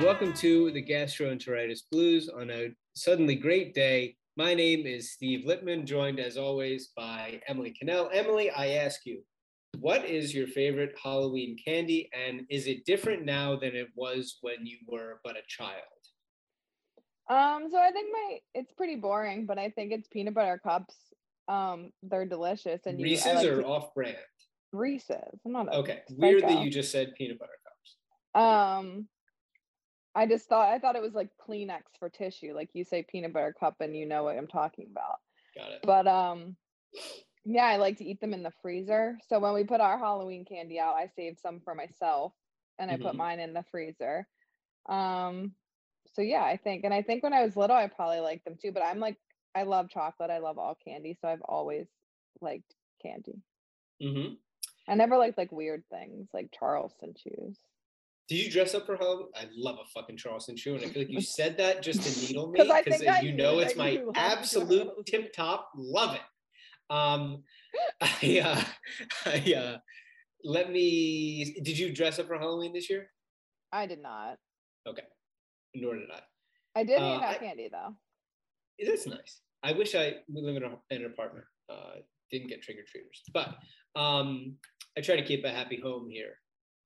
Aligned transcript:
welcome 0.00 0.32
to 0.32 0.70
the 0.72 0.82
Gastroenteritis 0.82 1.80
Blues 1.90 2.28
on 2.28 2.50
a 2.50 2.70
suddenly 2.94 3.34
great 3.34 3.74
day. 3.74 4.16
My 4.36 4.54
name 4.54 4.86
is 4.86 5.12
Steve 5.12 5.44
Littman, 5.46 5.84
joined 5.84 6.18
as 6.18 6.38
always 6.38 6.88
by 6.96 7.40
Emily 7.46 7.72
Cannell. 7.72 8.08
Emily, 8.12 8.50
I 8.50 8.68
ask 8.68 9.04
you, 9.04 9.22
what 9.78 10.04
is 10.06 10.34
your 10.34 10.46
favorite 10.46 10.96
Halloween 11.00 11.56
candy, 11.62 12.08
and 12.14 12.46
is 12.48 12.66
it 12.66 12.86
different 12.86 13.26
now 13.26 13.54
than 13.54 13.76
it 13.76 13.88
was 13.94 14.38
when 14.40 14.64
you 14.64 14.78
were 14.88 15.20
but 15.22 15.36
a 15.36 15.42
child? 15.46 15.82
Um, 17.28 17.68
so 17.70 17.78
I 17.78 17.90
think 17.92 18.08
my 18.12 18.38
it's 18.54 18.72
pretty 18.72 18.96
boring, 18.96 19.44
but 19.44 19.58
I 19.58 19.70
think 19.70 19.92
it's 19.92 20.08
peanut 20.08 20.34
butter 20.34 20.58
cups. 20.62 20.96
Um, 21.48 21.90
they're 22.02 22.26
delicious 22.26 22.80
and 22.86 22.98
you, 22.98 23.04
Reese's 23.04 23.26
like 23.26 23.46
or 23.46 23.60
to, 23.60 23.66
off-brand. 23.66 24.16
Reese's. 24.72 25.38
I'm 25.44 25.52
not 25.52 25.72
okay. 25.74 26.00
Weird 26.10 26.44
that 26.44 26.64
you 26.64 26.70
just 26.70 26.90
said 26.90 27.14
peanut 27.16 27.38
butter 27.38 27.52
cups. 27.62 27.96
Um, 28.34 29.06
I 30.14 30.26
just 30.26 30.48
thought 30.48 30.68
I 30.68 30.78
thought 30.78 30.96
it 30.96 31.02
was 31.02 31.14
like 31.14 31.30
Kleenex 31.46 31.82
for 31.98 32.08
tissue, 32.08 32.54
like 32.54 32.70
you 32.74 32.84
say 32.84 33.04
peanut 33.08 33.32
butter 33.32 33.54
cup, 33.58 33.76
and 33.80 33.96
you 33.96 34.06
know 34.06 34.24
what 34.24 34.36
I'm 34.36 34.46
talking 34.46 34.88
about. 34.90 35.16
Got 35.56 35.72
it. 35.72 35.80
But 35.84 36.06
um, 36.06 36.56
yeah, 37.44 37.64
I 37.64 37.76
like 37.76 37.98
to 37.98 38.04
eat 38.04 38.20
them 38.20 38.34
in 38.34 38.42
the 38.42 38.52
freezer. 38.62 39.18
So 39.28 39.38
when 39.38 39.54
we 39.54 39.64
put 39.64 39.80
our 39.80 39.98
Halloween 39.98 40.44
candy 40.44 40.78
out, 40.78 40.94
I 40.94 41.08
saved 41.16 41.40
some 41.40 41.60
for 41.64 41.74
myself, 41.74 42.32
and 42.78 42.90
I 42.90 42.94
mm-hmm. 42.94 43.04
put 43.04 43.14
mine 43.14 43.40
in 43.40 43.54
the 43.54 43.64
freezer. 43.70 44.26
Um, 44.88 45.52
so 46.14 46.22
yeah, 46.22 46.44
I 46.44 46.58
think, 46.58 46.84
and 46.84 46.92
I 46.92 47.02
think 47.02 47.22
when 47.22 47.32
I 47.32 47.44
was 47.44 47.56
little, 47.56 47.76
I 47.76 47.86
probably 47.86 48.20
liked 48.20 48.44
them 48.44 48.58
too. 48.60 48.72
But 48.72 48.84
I'm 48.84 49.00
like, 49.00 49.16
I 49.54 49.62
love 49.62 49.88
chocolate. 49.90 50.30
I 50.30 50.38
love 50.38 50.58
all 50.58 50.76
candy, 50.86 51.16
so 51.20 51.28
I've 51.28 51.42
always 51.42 51.86
liked 52.40 52.74
candy. 53.02 53.42
Mm-hmm. 54.02 54.34
I 54.88 54.94
never 54.94 55.16
liked 55.16 55.38
like 55.38 55.52
weird 55.52 55.84
things 55.90 56.28
like 56.34 56.54
Charleston 56.58 57.14
chews. 57.16 57.56
Did 58.28 58.44
you 58.44 58.50
dress 58.50 58.74
up 58.74 58.86
for 58.86 58.96
Halloween? 58.96 59.28
I 59.34 59.46
love 59.54 59.76
a 59.76 59.88
fucking 59.92 60.16
Charleston 60.16 60.56
chew, 60.56 60.74
and 60.74 60.84
I 60.84 60.88
feel 60.88 61.02
like 61.02 61.10
you 61.10 61.20
said 61.38 61.56
that 61.58 61.82
just 61.82 62.02
to 62.02 62.26
needle 62.26 62.50
me 62.50 62.60
because 62.84 63.02
you 63.22 63.32
know 63.32 63.58
it's 63.58 63.76
my 63.76 64.02
absolute 64.14 64.88
tip 65.06 65.32
top. 65.34 65.70
Love 65.76 66.14
it. 66.14 66.20
Um, 66.88 67.42
I, 68.00 68.40
uh, 68.44 68.62
I, 69.26 69.54
uh, 69.54 69.78
let 70.44 70.70
me. 70.70 71.56
Did 71.62 71.78
you 71.78 71.92
dress 71.92 72.18
up 72.18 72.28
for 72.28 72.38
Halloween 72.38 72.72
this 72.72 72.88
year? 72.88 73.10
I 73.72 73.86
did 73.86 74.00
not. 74.02 74.36
Okay, 74.86 75.04
nor 75.74 75.94
did 75.94 76.08
I. 76.12 76.80
I 76.80 76.84
did 76.84 77.00
hand 77.00 77.22
uh, 77.22 77.26
out 77.26 77.40
candy 77.40 77.68
though. 77.70 77.94
That's 78.84 79.06
nice. 79.06 79.40
I 79.62 79.72
wish 79.72 79.94
I 79.94 80.14
we 80.32 80.42
live 80.42 80.56
in, 80.56 80.64
a, 80.64 80.76
in 80.90 81.04
an 81.04 81.06
apartment. 81.06 81.44
Uh, 81.70 82.00
didn't 82.30 82.48
get 82.48 82.62
trick 82.62 82.78
or 82.78 82.84
treaters, 82.90 83.22
but 83.34 83.54
um, 84.00 84.56
I 84.96 85.00
try 85.00 85.16
to 85.16 85.24
keep 85.24 85.44
a 85.44 85.50
happy 85.50 85.80
home 85.80 86.08
here 86.10 86.34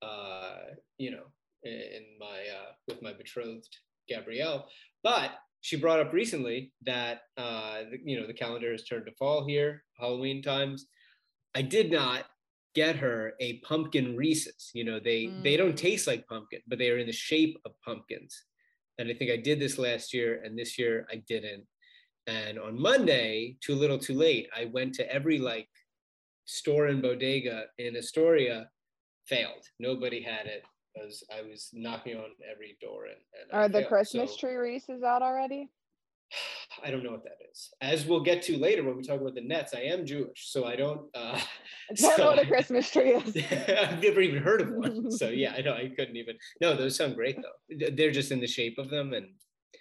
uh, 0.01 0.57
you 0.97 1.11
know, 1.11 1.23
in 1.63 2.03
my 2.19 2.25
uh, 2.25 2.71
with 2.87 3.01
my 3.01 3.13
betrothed 3.13 3.75
Gabrielle. 4.07 4.67
But 5.03 5.31
she 5.61 5.75
brought 5.75 5.99
up 5.99 6.13
recently 6.13 6.71
that 6.85 7.21
uh, 7.37 7.81
you 8.03 8.19
know 8.19 8.27
the 8.27 8.33
calendar 8.33 8.71
has 8.71 8.83
turned 8.83 9.05
to 9.05 9.15
fall 9.15 9.45
here, 9.45 9.83
Halloween 9.99 10.41
times. 10.41 10.87
I 11.55 11.61
did 11.61 11.91
not 11.91 12.25
get 12.75 12.95
her 12.97 13.33
a 13.39 13.57
pumpkin 13.59 14.15
Reese's. 14.15 14.69
You 14.73 14.83
know, 14.83 14.99
they 14.99 15.25
mm. 15.25 15.43
they 15.43 15.57
don't 15.57 15.73
mm. 15.73 15.77
taste 15.77 16.07
like 16.07 16.27
pumpkin, 16.27 16.61
but 16.67 16.79
they 16.79 16.91
are 16.91 16.99
in 16.99 17.07
the 17.07 17.13
shape 17.13 17.57
of 17.65 17.71
pumpkins. 17.83 18.43
And 18.99 19.09
I 19.09 19.13
think 19.13 19.31
I 19.31 19.37
did 19.37 19.59
this 19.59 19.77
last 19.77 20.13
year, 20.13 20.41
and 20.43 20.57
this 20.57 20.77
year 20.77 21.07
I 21.11 21.23
didn't. 21.27 21.65
And 22.27 22.59
on 22.59 22.79
Monday, 22.79 23.57
too 23.61 23.75
little, 23.75 23.97
too 23.97 24.15
late, 24.15 24.49
I 24.55 24.65
went 24.65 24.93
to 24.95 25.11
every 25.11 25.39
like 25.39 25.69
store 26.45 26.87
and 26.87 27.01
bodega 27.01 27.65
in 27.77 27.95
Astoria 27.95 28.69
failed. 29.27 29.63
Nobody 29.79 30.21
had 30.21 30.45
it. 30.45 30.63
I 30.99 31.05
was 31.05 31.23
I 31.31 31.41
was 31.41 31.69
knocking 31.73 32.17
on 32.17 32.29
every 32.51 32.77
door 32.81 33.05
and, 33.05 33.17
and 33.41 33.51
are 33.51 33.69
the 33.69 33.85
Christmas 33.87 34.31
so, 34.31 34.37
tree 34.37 34.55
Reese's 34.55 35.03
out 35.03 35.21
already? 35.21 35.69
I 36.83 36.91
don't 36.91 37.03
know 37.03 37.11
what 37.11 37.23
that 37.23 37.37
is. 37.51 37.69
As 37.81 38.05
we'll 38.05 38.23
get 38.23 38.41
to 38.43 38.57
later 38.57 38.83
when 38.83 38.97
we 38.97 39.03
talk 39.03 39.19
about 39.19 39.35
the 39.35 39.41
Nets, 39.41 39.73
I 39.73 39.81
am 39.81 40.05
Jewish, 40.05 40.51
so 40.51 40.65
I 40.65 40.75
don't. 40.75 41.01
Uh, 41.15 41.39
I 41.89 41.93
don't 41.95 42.15
so, 42.15 42.23
know 42.23 42.29
what 42.31 42.43
a 42.43 42.47
Christmas 42.47 42.91
tree 42.91 43.11
is. 43.11 43.35
I've 43.51 44.01
never 44.01 44.21
even 44.21 44.41
heard 44.41 44.61
of 44.61 44.71
one. 44.71 45.11
so 45.11 45.29
yeah, 45.29 45.53
I 45.57 45.61
know 45.61 45.73
I 45.73 45.91
couldn't 45.95 46.17
even. 46.17 46.37
No, 46.61 46.75
those 46.75 46.95
sound 46.95 47.15
great 47.15 47.37
though. 47.37 47.89
They're 47.93 48.11
just 48.11 48.31
in 48.31 48.39
the 48.39 48.47
shape 48.47 48.77
of 48.77 48.89
them, 48.89 49.13
and 49.13 49.27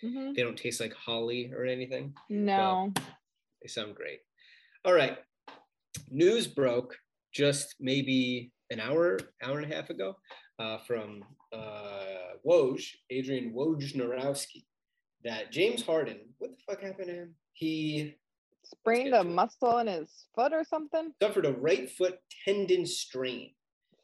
mm-hmm. 0.02 0.32
they 0.34 0.42
don't 0.42 0.56
taste 0.56 0.80
like 0.80 0.94
holly 0.94 1.52
or 1.54 1.64
anything. 1.64 2.14
No, 2.28 2.92
they 3.62 3.68
sound 3.68 3.94
great. 3.94 4.20
All 4.84 4.94
right, 4.94 5.18
news 6.10 6.46
broke 6.46 6.96
just 7.32 7.74
maybe 7.80 8.52
an 8.70 8.80
hour, 8.80 9.18
hour 9.42 9.58
and 9.58 9.70
a 9.70 9.74
half 9.74 9.90
ago 9.90 10.16
uh, 10.58 10.78
from 10.86 11.22
uh, 11.52 12.34
Woj, 12.46 12.82
Adrian 13.10 13.52
Wojnarowski, 13.54 14.64
that 15.24 15.52
James 15.52 15.82
Harden, 15.82 16.18
what 16.38 16.50
the 16.50 16.56
fuck 16.68 16.82
happened 16.82 17.08
to 17.08 17.14
him? 17.14 17.34
He 17.52 18.16
sprained 18.64 19.14
a 19.14 19.24
muscle 19.24 19.78
in 19.78 19.86
his 19.86 20.26
foot 20.34 20.52
or 20.52 20.64
something. 20.64 21.12
Suffered 21.22 21.46
a 21.46 21.52
right 21.52 21.90
foot 21.90 22.18
tendon 22.44 22.86
strain, 22.86 23.50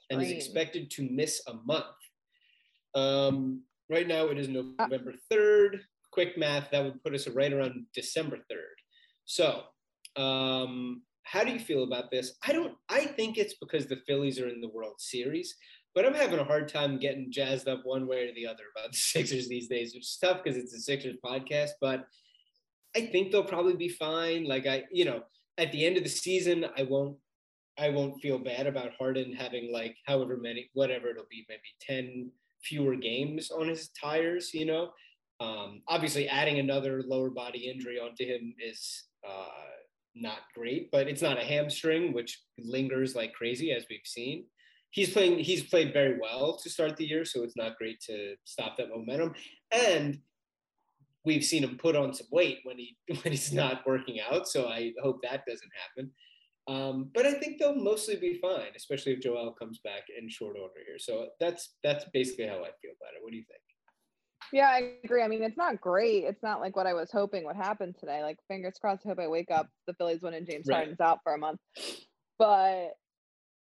strain. 0.04 0.10
and 0.10 0.22
is 0.22 0.30
expected 0.30 0.90
to 0.92 1.08
miss 1.10 1.42
a 1.46 1.54
month. 1.64 1.84
Um, 2.94 3.62
right 3.88 4.06
now 4.06 4.26
it 4.26 4.38
is 4.38 4.48
uh 4.48 4.62
November 4.78 5.14
third. 5.30 5.80
Quick 6.12 6.36
math 6.36 6.70
that 6.70 6.84
would 6.84 7.02
put 7.02 7.14
us 7.14 7.26
right 7.28 7.52
around 7.52 7.86
December 7.94 8.38
third. 8.48 8.76
So 9.24 9.62
um, 10.16 11.02
how 11.24 11.44
do 11.44 11.52
you 11.52 11.58
feel 11.58 11.84
about 11.84 12.10
this? 12.10 12.34
I 12.46 12.52
don't. 12.52 12.74
I 12.88 13.06
think 13.06 13.38
it's 13.38 13.54
because 13.54 13.86
the 13.86 14.00
Phillies 14.06 14.40
are 14.40 14.48
in 14.48 14.60
the 14.60 14.68
World 14.68 14.96
Series, 14.98 15.54
but 15.94 16.04
I'm 16.04 16.14
having 16.14 16.38
a 16.38 16.44
hard 16.44 16.68
time 16.68 16.98
getting 16.98 17.30
jazzed 17.30 17.68
up 17.68 17.80
one 17.84 18.06
way 18.06 18.28
or 18.28 18.34
the 18.34 18.46
other 18.46 18.64
about 18.76 18.92
the 18.92 18.98
Sixers 18.98 19.48
these 19.48 19.68
days, 19.68 19.94
which 19.94 20.04
is 20.04 20.18
tough 20.20 20.42
because 20.42 20.58
it's 20.58 20.74
a 20.74 20.80
Sixers 20.80 21.16
podcast. 21.24 21.70
But 21.80 22.06
I 22.96 23.06
think 23.06 23.30
they'll 23.30 23.44
probably 23.44 23.76
be 23.76 23.88
fine. 23.88 24.44
Like 24.44 24.66
I, 24.66 24.84
you 24.90 25.04
know, 25.04 25.22
at 25.58 25.72
the 25.72 25.86
end 25.86 25.96
of 25.96 26.02
the 26.02 26.08
season, 26.10 26.66
I 26.76 26.82
won't. 26.82 27.16
I 27.78 27.88
won't 27.88 28.20
feel 28.20 28.38
bad 28.38 28.66
about 28.66 28.92
Harden 28.98 29.32
having 29.32 29.72
like 29.72 29.96
however 30.06 30.36
many, 30.36 30.68
whatever 30.74 31.08
it'll 31.08 31.24
be, 31.30 31.46
maybe 31.48 31.60
ten 31.80 32.30
fewer 32.62 32.96
games 32.96 33.50
on 33.50 33.68
his 33.68 33.88
tires. 33.90 34.52
You 34.52 34.66
know, 34.66 34.90
um, 35.40 35.82
obviously 35.88 36.28
adding 36.28 36.58
another 36.58 37.02
lower 37.06 37.30
body 37.30 37.70
injury 37.70 37.98
onto 37.98 38.26
him 38.26 38.54
is. 38.62 39.04
Uh, 39.26 39.46
not 40.14 40.38
great, 40.54 40.90
but 40.90 41.08
it's 41.08 41.22
not 41.22 41.40
a 41.40 41.44
hamstring, 41.44 42.12
which 42.12 42.40
lingers 42.58 43.14
like 43.14 43.32
crazy 43.32 43.72
as 43.72 43.86
we've 43.88 44.00
seen. 44.04 44.44
He's 44.90 45.10
playing. 45.10 45.38
He's 45.38 45.62
played 45.62 45.92
very 45.92 46.18
well 46.20 46.58
to 46.62 46.68
start 46.68 46.96
the 46.96 47.06
year, 47.06 47.24
so 47.24 47.42
it's 47.42 47.56
not 47.56 47.78
great 47.78 48.00
to 48.02 48.34
stop 48.44 48.76
that 48.76 48.90
momentum. 48.90 49.34
And 49.70 50.18
we've 51.24 51.44
seen 51.44 51.64
him 51.64 51.78
put 51.78 51.96
on 51.96 52.12
some 52.12 52.26
weight 52.30 52.58
when 52.64 52.78
he 52.78 52.96
when 53.22 53.32
he's 53.32 53.52
not 53.52 53.86
working 53.86 54.18
out. 54.20 54.48
So 54.48 54.68
I 54.68 54.92
hope 55.02 55.20
that 55.22 55.46
doesn't 55.46 55.70
happen. 55.80 56.10
Um, 56.68 57.10
but 57.12 57.26
I 57.26 57.32
think 57.34 57.58
they'll 57.58 57.74
mostly 57.74 58.16
be 58.16 58.38
fine, 58.38 58.70
especially 58.76 59.12
if 59.12 59.20
Joel 59.20 59.52
comes 59.52 59.80
back 59.82 60.02
in 60.16 60.28
short 60.28 60.56
order 60.60 60.80
here. 60.86 60.98
So 60.98 61.28
that's 61.40 61.74
that's 61.82 62.04
basically 62.12 62.46
how 62.46 62.58
I 62.58 62.70
feel 62.80 62.92
about 63.00 63.14
it. 63.16 63.22
What 63.22 63.30
do 63.30 63.36
you 63.36 63.44
think? 63.48 63.62
Yeah, 64.52 64.68
I 64.68 64.92
agree. 65.02 65.22
I 65.22 65.28
mean, 65.28 65.42
it's 65.42 65.56
not 65.56 65.80
great. 65.80 66.24
It's 66.24 66.42
not 66.42 66.60
like 66.60 66.76
what 66.76 66.86
I 66.86 66.92
was 66.92 67.10
hoping 67.10 67.44
would 67.46 67.56
happen 67.56 67.94
today. 67.98 68.22
Like, 68.22 68.38
fingers 68.48 68.74
crossed. 68.78 69.06
I 69.06 69.08
hope 69.08 69.18
I 69.18 69.26
wake 69.28 69.50
up. 69.50 69.68
The 69.86 69.94
Phillies 69.94 70.20
win 70.22 70.34
and 70.34 70.46
James 70.46 70.66
right. 70.68 70.76
Harden's 70.76 71.00
out 71.00 71.20
for 71.24 71.34
a 71.34 71.38
month. 71.38 71.58
But 72.38 72.92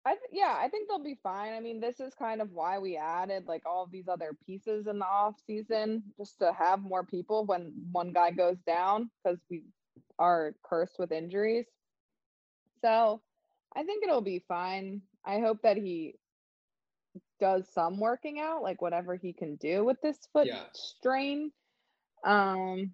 I 0.05 0.11
th- 0.11 0.31
yeah, 0.31 0.55
I 0.57 0.69
think 0.69 0.87
they'll 0.87 1.03
be 1.03 1.19
fine. 1.21 1.53
I 1.53 1.59
mean, 1.59 1.81
this 1.81 1.99
is 1.99 2.13
kind 2.13 2.41
of 2.41 2.51
why 2.53 2.79
we 2.79 2.95
added 2.95 3.43
like 3.45 3.63
all 3.65 3.83
of 3.83 3.91
these 3.91 4.07
other 4.07 4.31
pieces 4.45 4.87
in 4.87 4.99
the 4.99 5.05
off 5.05 5.35
season, 5.45 6.03
just 6.17 6.39
to 6.39 6.53
have 6.53 6.81
more 6.81 7.03
people 7.03 7.45
when 7.45 7.73
one 7.91 8.13
guy 8.13 8.31
goes 8.31 8.57
down 8.65 9.09
because 9.23 9.39
we 9.49 9.63
are 10.17 10.53
cursed 10.63 10.97
with 10.97 11.11
injuries. 11.11 11.65
So 12.81 13.21
I 13.75 13.83
think 13.83 14.03
it'll 14.03 14.21
be 14.21 14.45
fine. 14.47 15.01
I 15.25 15.39
hope 15.39 15.61
that 15.63 15.75
he 15.75 16.15
does 17.39 17.67
some 17.73 17.99
working 17.99 18.39
out, 18.39 18.61
like 18.61 18.81
whatever 18.81 19.15
he 19.15 19.33
can 19.33 19.55
do 19.55 19.83
with 19.83 20.01
this 20.01 20.17
foot 20.33 20.47
yeah. 20.47 20.63
strain. 20.73 21.51
Um, 22.25 22.91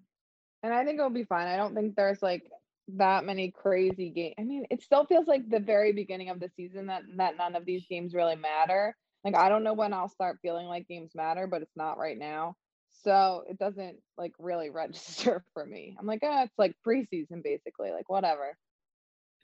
and 0.62 0.72
I 0.72 0.84
think 0.84 0.98
it'll 0.98 1.10
be 1.10 1.24
fine. 1.24 1.46
I 1.46 1.56
don't 1.56 1.74
think 1.74 1.94
there's 1.94 2.22
like 2.22 2.44
that 2.96 3.24
many 3.24 3.50
crazy 3.50 4.10
games. 4.10 4.34
I 4.38 4.42
mean, 4.42 4.66
it 4.70 4.82
still 4.82 5.06
feels 5.06 5.26
like 5.26 5.48
the 5.48 5.60
very 5.60 5.92
beginning 5.92 6.30
of 6.30 6.40
the 6.40 6.50
season 6.56 6.86
that 6.86 7.02
that 7.16 7.36
none 7.36 7.56
of 7.56 7.64
these 7.64 7.86
games 7.88 8.14
really 8.14 8.36
matter. 8.36 8.96
Like 9.24 9.36
I 9.36 9.48
don't 9.48 9.64
know 9.64 9.74
when 9.74 9.92
I'll 9.92 10.08
start 10.08 10.38
feeling 10.42 10.66
like 10.66 10.88
games 10.88 11.12
matter, 11.14 11.46
but 11.46 11.62
it's 11.62 11.76
not 11.76 11.98
right 11.98 12.18
now. 12.18 12.56
So 13.02 13.44
it 13.48 13.58
doesn't 13.58 13.96
like 14.16 14.32
really 14.38 14.70
register 14.70 15.44
for 15.54 15.64
me. 15.64 15.96
I'm 15.98 16.06
like, 16.06 16.20
oh, 16.22 16.42
it's 16.44 16.58
like 16.58 16.74
preseason 16.86 17.42
basically, 17.42 17.90
like 17.90 18.08
whatever 18.08 18.56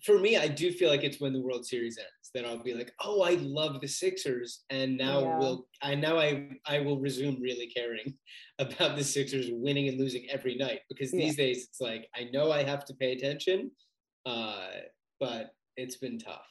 for 0.05 0.19
me, 0.19 0.37
I 0.37 0.49
do 0.49 0.73
feel 0.73 0.89
like 0.89 1.05
it's 1.05 1.21
when 1.21 1.33
the 1.33 1.41
World 1.41 1.67
Series 1.67 1.99
ends 1.99 2.31
that 2.35 2.45
I'll 2.45 2.63
be 2.63 2.75
like, 2.75 2.93
oh, 3.01 3.23
I 3.23 3.35
love 3.35 3.81
the 3.81 3.89
Sixers, 3.89 4.65
and 4.71 4.97
now 4.97 5.21
yeah. 5.21 5.39
will 5.39 5.67
I 5.83 5.95
now 5.95 6.19
I 6.19 6.49
I 6.67 6.81
will 6.81 6.99
resume 7.01 7.41
really 7.41 7.67
caring 7.67 8.15
about 8.59 8.97
the 8.97 9.05
Sixers 9.05 9.49
winning 9.51 9.89
and 9.89 9.99
losing 9.99 10.27
every 10.31 10.57
night 10.57 10.81
because 10.89 11.11
these 11.11 11.39
yeah. 11.39 11.45
days 11.45 11.67
it's 11.69 11.81
like 11.81 12.09
I 12.15 12.31
know 12.33 12.51
I 12.51 12.63
have 12.63 12.85
to 12.87 12.95
pay 12.95 13.13
attention, 13.13 13.71
uh, 14.27 14.69
but 15.19 15.55
it's 15.77 15.97
been 15.97 16.19
tough. 16.19 16.47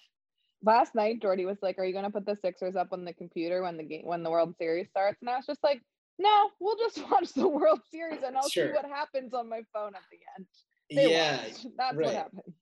Last 0.63 0.94
night, 0.94 1.22
Jordy 1.22 1.45
was 1.45 1.60
like, 1.62 1.80
"Are 1.80 1.86
you 1.86 1.94
gonna 1.94 2.12
put 2.12 2.25
the 2.25 2.36
Sixers 2.36 2.75
up 2.75 2.90
on 2.92 3.06
the 3.06 3.13
computer 3.13 3.63
when 3.63 3.78
the 3.78 3.84
game 3.84 4.06
when 4.06 4.24
the 4.24 4.30
World 4.30 4.56
Series 4.57 4.90
starts?" 4.90 5.22
And 5.22 5.30
I 5.30 5.38
was 5.38 5.45
just 5.45 5.63
like, 5.63 5.81
"No, 6.18 6.50
we'll 6.60 6.78
just 6.78 7.02
watch 7.12 7.34
the 7.34 7.48
World 7.48 7.80
Series 7.90 8.22
and 8.24 8.38
I'll 8.38 8.50
sure. 8.50 8.68
see 8.68 8.74
what 8.74 8.86
happens 8.86 9.34
on 9.34 9.50
my 9.50 9.63
phone 9.74 9.95
at 9.95 10.04
the 10.12 10.19
end." 10.38 10.45
They 10.92 11.12
yeah, 11.12 11.38
that's 11.78 11.95
right. 11.95 12.06
what 12.06 12.16
happened. 12.16 12.54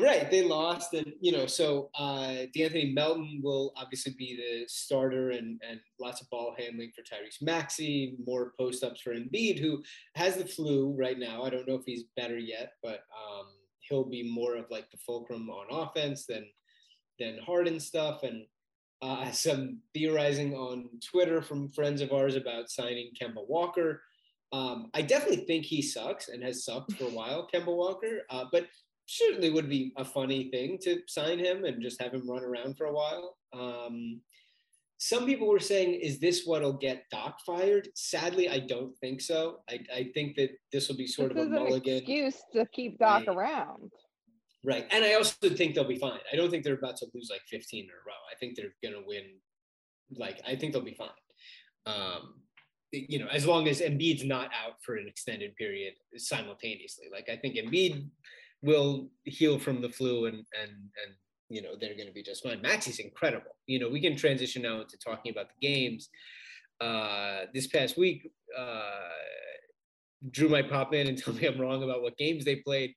Right, 0.00 0.28
they 0.28 0.42
lost, 0.42 0.92
and 0.94 1.12
you 1.20 1.30
know, 1.30 1.46
so 1.46 1.88
uh, 1.96 2.46
De'Anthony 2.56 2.92
Melton 2.92 3.40
will 3.44 3.72
obviously 3.76 4.12
be 4.18 4.34
the 4.34 4.64
starter, 4.66 5.30
and 5.30 5.60
and 5.68 5.78
lots 6.00 6.20
of 6.20 6.28
ball 6.30 6.52
handling 6.58 6.90
for 6.90 7.02
Tyrese 7.02 7.40
Maxey, 7.40 8.16
more 8.26 8.54
post 8.58 8.82
ups 8.82 9.02
for 9.02 9.14
Embiid, 9.14 9.60
who 9.60 9.84
has 10.16 10.34
the 10.36 10.46
flu 10.46 10.96
right 10.98 11.18
now. 11.18 11.44
I 11.44 11.50
don't 11.50 11.68
know 11.68 11.76
if 11.76 11.84
he's 11.86 12.04
better 12.16 12.36
yet, 12.36 12.72
but 12.82 13.04
um, 13.14 13.46
he'll 13.88 14.04
be 14.04 14.28
more 14.28 14.56
of 14.56 14.64
like 14.68 14.90
the 14.90 14.96
fulcrum 14.96 15.48
on 15.48 15.66
offense 15.70 16.26
than 16.26 16.44
than 17.20 17.38
Harden 17.38 17.78
stuff, 17.78 18.24
and 18.24 18.46
uh, 19.00 19.30
some 19.30 19.78
theorizing 19.92 20.54
on 20.54 20.88
Twitter 21.08 21.40
from 21.40 21.68
friends 21.68 22.00
of 22.00 22.12
ours 22.12 22.34
about 22.34 22.68
signing 22.68 23.10
Kemba 23.20 23.46
Walker. 23.46 24.02
Um, 24.52 24.90
I 24.94 25.02
definitely 25.02 25.44
think 25.44 25.64
he 25.64 25.82
sucks 25.82 26.28
and 26.28 26.42
has 26.42 26.64
sucked 26.64 26.94
for 26.94 27.04
a 27.04 27.10
while, 27.10 27.48
Kemba 27.52 27.74
Walker. 27.74 28.22
Uh, 28.30 28.46
but 28.50 28.66
certainly 29.06 29.50
would 29.50 29.68
be 29.68 29.92
a 29.96 30.04
funny 30.04 30.50
thing 30.50 30.78
to 30.82 31.00
sign 31.06 31.38
him 31.38 31.64
and 31.64 31.82
just 31.82 32.00
have 32.00 32.12
him 32.12 32.28
run 32.28 32.44
around 32.44 32.76
for 32.76 32.86
a 32.86 32.92
while. 32.92 33.36
Um, 33.52 34.20
some 34.98 35.26
people 35.26 35.48
were 35.48 35.60
saying, 35.60 35.94
is 35.94 36.18
this 36.18 36.44
what'll 36.44 36.72
get 36.72 37.04
Doc 37.10 37.38
fired? 37.44 37.88
Sadly, 37.94 38.48
I 38.48 38.60
don't 38.60 38.96
think 38.98 39.20
so. 39.20 39.58
I, 39.68 39.80
I 39.94 40.10
think 40.14 40.36
that 40.36 40.50
this 40.72 40.88
will 40.88 40.96
be 40.96 41.06
sort 41.06 41.34
this 41.34 41.46
of 41.46 41.52
a 41.52 41.54
mulligan. 41.54 41.98
excuse 41.98 42.36
to 42.54 42.64
keep 42.72 42.98
Doc 42.98 43.24
right. 43.26 43.36
around. 43.36 43.92
Right. 44.64 44.86
And 44.90 45.04
I 45.04 45.14
also 45.14 45.50
think 45.50 45.74
they'll 45.74 45.84
be 45.84 45.98
fine. 45.98 46.20
I 46.32 46.36
don't 46.36 46.50
think 46.50 46.64
they're 46.64 46.74
about 46.74 46.96
to 46.98 47.06
lose 47.12 47.28
like 47.30 47.42
15 47.50 47.84
in 47.84 47.90
a 47.90 47.92
row. 48.06 48.14
I 48.32 48.38
think 48.38 48.56
they're 48.56 48.74
going 48.82 48.94
to 48.94 49.06
win. 49.06 49.24
Like, 50.16 50.40
I 50.46 50.56
think 50.56 50.72
they'll 50.72 50.82
be 50.82 50.94
fine. 50.94 51.08
Um, 51.86 52.36
you 52.92 53.18
know, 53.18 53.26
as 53.26 53.46
long 53.46 53.68
as 53.68 53.80
Embiid's 53.80 54.24
not 54.24 54.46
out 54.46 54.76
for 54.80 54.94
an 54.94 55.06
extended 55.06 55.54
period 55.56 55.94
simultaneously. 56.16 57.06
Like, 57.12 57.28
I 57.28 57.36
think 57.36 57.56
Embiid 57.56 58.08
will 58.64 59.08
heal 59.24 59.58
from 59.58 59.80
the 59.80 59.88
flu 59.88 60.24
and 60.24 60.38
and 60.60 60.70
and 60.72 61.14
you 61.50 61.62
know 61.62 61.76
they're 61.78 61.94
going 61.94 62.08
to 62.08 62.12
be 62.12 62.22
just 62.22 62.42
fine. 62.42 62.60
Maxey's 62.62 62.98
incredible. 62.98 63.56
You 63.66 63.78
know, 63.78 63.88
we 63.88 64.00
can 64.00 64.16
transition 64.16 64.62
now 64.62 64.80
into 64.80 64.98
talking 64.98 65.30
about 65.30 65.48
the 65.48 65.66
games. 65.66 66.08
Uh, 66.80 67.42
this 67.52 67.66
past 67.68 67.96
week, 67.96 68.30
uh, 68.58 68.90
Drew 70.30 70.48
might 70.48 70.70
pop 70.70 70.94
in 70.94 71.06
and 71.06 71.18
tell 71.22 71.34
me 71.34 71.46
I'm 71.46 71.60
wrong 71.60 71.82
about 71.82 72.02
what 72.02 72.16
games 72.16 72.44
they 72.44 72.56
played, 72.56 72.94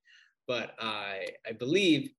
but 0.47 0.71
I 0.79 1.27
I 1.47 1.51
believe 1.51 2.09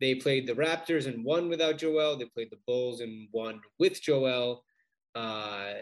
they 0.00 0.14
played 0.14 0.46
the 0.46 0.54
Raptors 0.54 1.06
and 1.06 1.24
won 1.24 1.48
without 1.48 1.78
Joel. 1.78 2.16
They 2.16 2.26
played 2.26 2.50
the 2.50 2.60
Bulls 2.66 3.00
and 3.00 3.28
won 3.32 3.60
with 3.80 4.00
Joel. 4.00 4.62
Uh, 5.14 5.72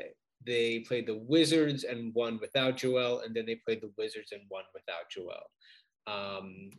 they 0.46 0.78
played 0.80 1.06
the 1.06 1.18
Wizards 1.18 1.84
and 1.84 2.14
won 2.14 2.38
without 2.40 2.76
Joel, 2.76 3.20
and 3.20 3.34
then 3.34 3.44
they 3.44 3.56
played 3.56 3.82
the 3.82 3.92
Wizards 3.98 4.32
and 4.32 4.42
won 4.48 4.62
without 4.72 5.10
Joel. 5.10 5.42
Um, 6.06 6.70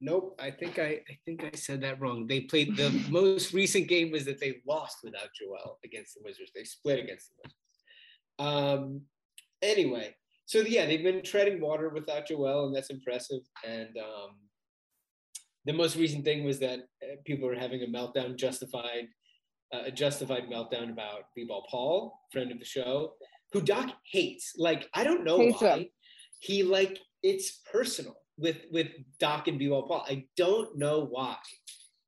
Nope, 0.00 0.38
I 0.40 0.50
think 0.50 0.78
I, 0.78 1.00
I 1.08 1.18
think 1.24 1.44
I 1.44 1.56
said 1.56 1.80
that 1.80 2.00
wrong. 2.00 2.26
They 2.26 2.42
played 2.42 2.76
the 2.76 2.90
most 3.10 3.52
recent 3.52 3.88
game 3.88 4.12
was 4.12 4.24
that 4.26 4.40
they 4.40 4.62
lost 4.66 4.98
without 5.02 5.28
Joel 5.38 5.78
against 5.84 6.14
the 6.14 6.20
Wizards. 6.24 6.52
They 6.54 6.64
split 6.64 7.00
against 7.00 7.28
the 7.28 7.34
Wizards. 7.42 7.56
Um, 8.38 9.00
anyway, 9.60 10.14
so 10.46 10.60
yeah, 10.60 10.86
they've 10.86 11.02
been 11.02 11.22
treading 11.22 11.60
water 11.60 11.88
without 11.88 12.28
Joel, 12.28 12.66
and 12.66 12.76
that's 12.76 12.90
impressive. 12.90 13.40
And 13.66 13.96
um, 13.98 14.36
the 15.64 15.72
most 15.72 15.96
recent 15.96 16.24
thing 16.24 16.44
was 16.44 16.60
that 16.60 16.78
uh, 17.02 17.16
people 17.24 17.48
are 17.48 17.58
having 17.58 17.82
a 17.82 17.86
meltdown, 17.86 18.36
justified, 18.36 19.08
uh, 19.74 19.82
a 19.86 19.90
justified 19.90 20.44
meltdown 20.44 20.92
about 20.92 21.24
B-ball 21.34 21.66
Paul, 21.68 22.18
friend 22.32 22.52
of 22.52 22.60
the 22.60 22.64
show, 22.64 23.14
who 23.52 23.60
Doc 23.60 23.90
hates. 24.12 24.52
Like 24.56 24.88
I 24.94 25.02
don't 25.02 25.24
know 25.24 25.40
hates 25.40 25.60
why. 25.60 25.78
Him. 25.78 25.86
He 26.38 26.62
like 26.62 27.00
it's 27.24 27.60
personal 27.70 28.16
with 28.38 28.58
with 28.70 28.88
Doc 29.18 29.48
and 29.48 29.58
B-ball 29.58 29.82
Paul. 29.82 30.06
I 30.08 30.26
don't 30.36 30.78
know 30.78 31.06
why. 31.10 31.36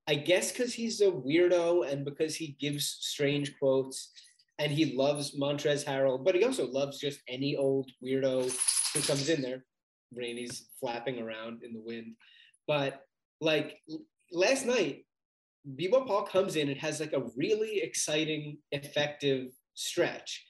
I 0.06 0.14
guess 0.14 0.50
because 0.50 0.72
he's 0.72 1.00
a 1.00 1.10
weirdo 1.10 1.90
and 1.90 2.04
because 2.04 2.34
he 2.34 2.56
gives 2.60 2.98
strange 3.00 3.58
quotes 3.58 4.10
and 4.58 4.72
he 4.72 4.96
loves 4.96 5.38
Montrezl 5.38 5.84
Harrell, 5.84 6.24
but 6.24 6.34
he 6.34 6.44
also 6.44 6.66
loves 6.66 6.98
just 6.98 7.20
any 7.28 7.56
old 7.56 7.90
weirdo 8.04 8.50
who 8.94 9.00
comes 9.00 9.28
in 9.28 9.42
there. 9.42 9.64
Rainey's 10.14 10.66
flapping 10.80 11.20
around 11.20 11.62
in 11.62 11.72
the 11.72 11.80
wind. 11.80 12.16
But 12.66 13.02
like 13.40 13.78
last 14.32 14.66
night, 14.66 15.04
B-ball 15.76 16.06
Paul 16.06 16.22
comes 16.22 16.56
in 16.56 16.68
and 16.68 16.80
has 16.80 17.00
like 17.00 17.12
a 17.12 17.24
really 17.36 17.80
exciting, 17.80 18.58
effective 18.72 19.52
stretch 19.74 20.44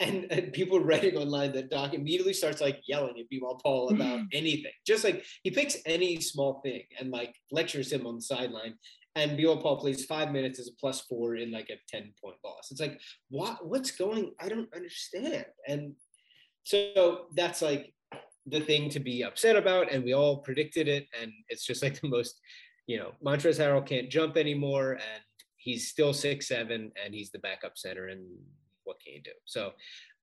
and, 0.00 0.26
and 0.30 0.52
people 0.52 0.80
writing 0.80 1.16
online 1.16 1.52
that 1.52 1.70
Doc 1.70 1.94
immediately 1.94 2.32
starts 2.32 2.60
like 2.60 2.80
yelling 2.86 3.18
at 3.18 3.28
B-ball 3.28 3.60
Paul 3.62 3.90
mm-hmm. 3.90 4.00
about 4.00 4.20
anything. 4.32 4.72
Just 4.86 5.04
like 5.04 5.24
he 5.42 5.50
picks 5.50 5.76
any 5.86 6.20
small 6.20 6.60
thing 6.64 6.82
and 6.98 7.10
like 7.10 7.34
lectures 7.50 7.92
him 7.92 8.06
on 8.06 8.16
the 8.16 8.22
sideline. 8.22 8.74
And 9.16 9.36
B-ball 9.36 9.60
Paul 9.60 9.78
plays 9.78 10.04
five 10.04 10.30
minutes 10.30 10.60
as 10.60 10.68
a 10.68 10.76
plus 10.78 11.00
four 11.02 11.36
in 11.36 11.50
like 11.50 11.70
a 11.70 11.78
10 11.88 12.12
point 12.22 12.36
loss. 12.44 12.70
It's 12.70 12.80
like, 12.80 13.00
what 13.30 13.66
what's 13.66 13.90
going? 13.90 14.32
I 14.40 14.48
don't 14.48 14.72
understand. 14.74 15.46
And 15.66 15.94
so 16.64 17.26
that's 17.34 17.60
like 17.62 17.92
the 18.46 18.60
thing 18.60 18.88
to 18.90 19.00
be 19.00 19.24
upset 19.24 19.56
about. 19.56 19.92
And 19.92 20.04
we 20.04 20.14
all 20.14 20.38
predicted 20.38 20.86
it. 20.86 21.06
And 21.20 21.32
it's 21.48 21.64
just 21.64 21.82
like 21.82 22.00
the 22.00 22.08
most, 22.08 22.40
you 22.86 22.98
know, 22.98 23.12
Montrezl 23.24 23.60
Harrell 23.60 23.86
can't 23.86 24.10
jump 24.10 24.36
anymore 24.36 24.92
and 24.92 25.22
he's 25.56 25.88
still 25.88 26.14
six 26.14 26.46
seven 26.46 26.92
and 27.04 27.12
he's 27.12 27.30
the 27.30 27.40
backup 27.40 27.76
center 27.76 28.06
and 28.06 28.24
what 28.88 29.00
can 29.00 29.12
you 29.12 29.22
do? 29.22 29.30
So, 29.44 29.72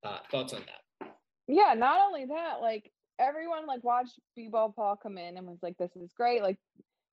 uh, 0.04 0.18
thoughts 0.30 0.54
on 0.54 0.62
that? 0.62 1.16
Yeah, 1.48 1.76
not 1.76 2.00
only 2.06 2.26
that, 2.26 2.56
like 2.62 2.92
everyone 3.20 3.68
like 3.68 3.84
watched 3.84 4.20
B-ball 4.36 4.74
Paul 4.76 4.98
come 5.02 5.18
in 5.18 5.38
and 5.38 5.46
was 5.46 5.60
like, 5.62 5.78
"This 5.78 5.96
is 5.96 6.12
great." 6.18 6.42
Like 6.42 6.58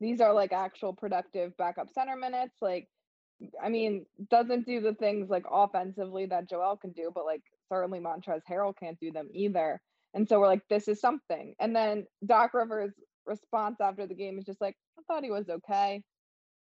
these 0.00 0.20
are 0.20 0.32
like 0.32 0.52
actual 0.52 0.92
productive 0.92 1.56
backup 1.56 1.88
center 1.92 2.16
minutes. 2.16 2.54
Like, 2.60 2.88
I 3.62 3.68
mean, 3.68 4.06
doesn't 4.30 4.66
do 4.66 4.80
the 4.80 4.94
things 4.94 5.30
like 5.30 5.44
offensively 5.50 6.26
that 6.26 6.48
Joel 6.48 6.76
can 6.76 6.92
do, 6.92 7.12
but 7.14 7.24
like 7.24 7.42
certainly 7.70 8.00
Montrezl 8.00 8.40
Harrell 8.50 8.76
can't 8.76 8.98
do 8.98 9.12
them 9.12 9.28
either. 9.32 9.80
And 10.14 10.28
so 10.28 10.40
we're 10.40 10.48
like, 10.48 10.66
this 10.68 10.88
is 10.88 11.00
something. 11.00 11.54
And 11.60 11.74
then 11.74 12.06
Doc 12.26 12.52
Rivers' 12.52 12.92
response 13.26 13.76
after 13.80 14.06
the 14.06 14.14
game 14.14 14.38
is 14.38 14.44
just 14.44 14.60
like, 14.60 14.76
I 14.98 15.02
thought 15.02 15.24
he 15.24 15.30
was 15.30 15.48
okay. 15.48 16.02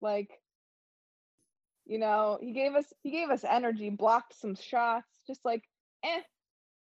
Like, 0.00 0.30
you 1.86 1.98
know, 1.98 2.38
he 2.40 2.52
gave 2.52 2.74
us 2.74 2.92
he 3.02 3.10
gave 3.10 3.30
us 3.30 3.44
energy, 3.44 3.90
blocked 3.90 4.38
some 4.38 4.54
shots, 4.54 5.08
just 5.26 5.44
like 5.44 5.62
eh. 6.04 6.20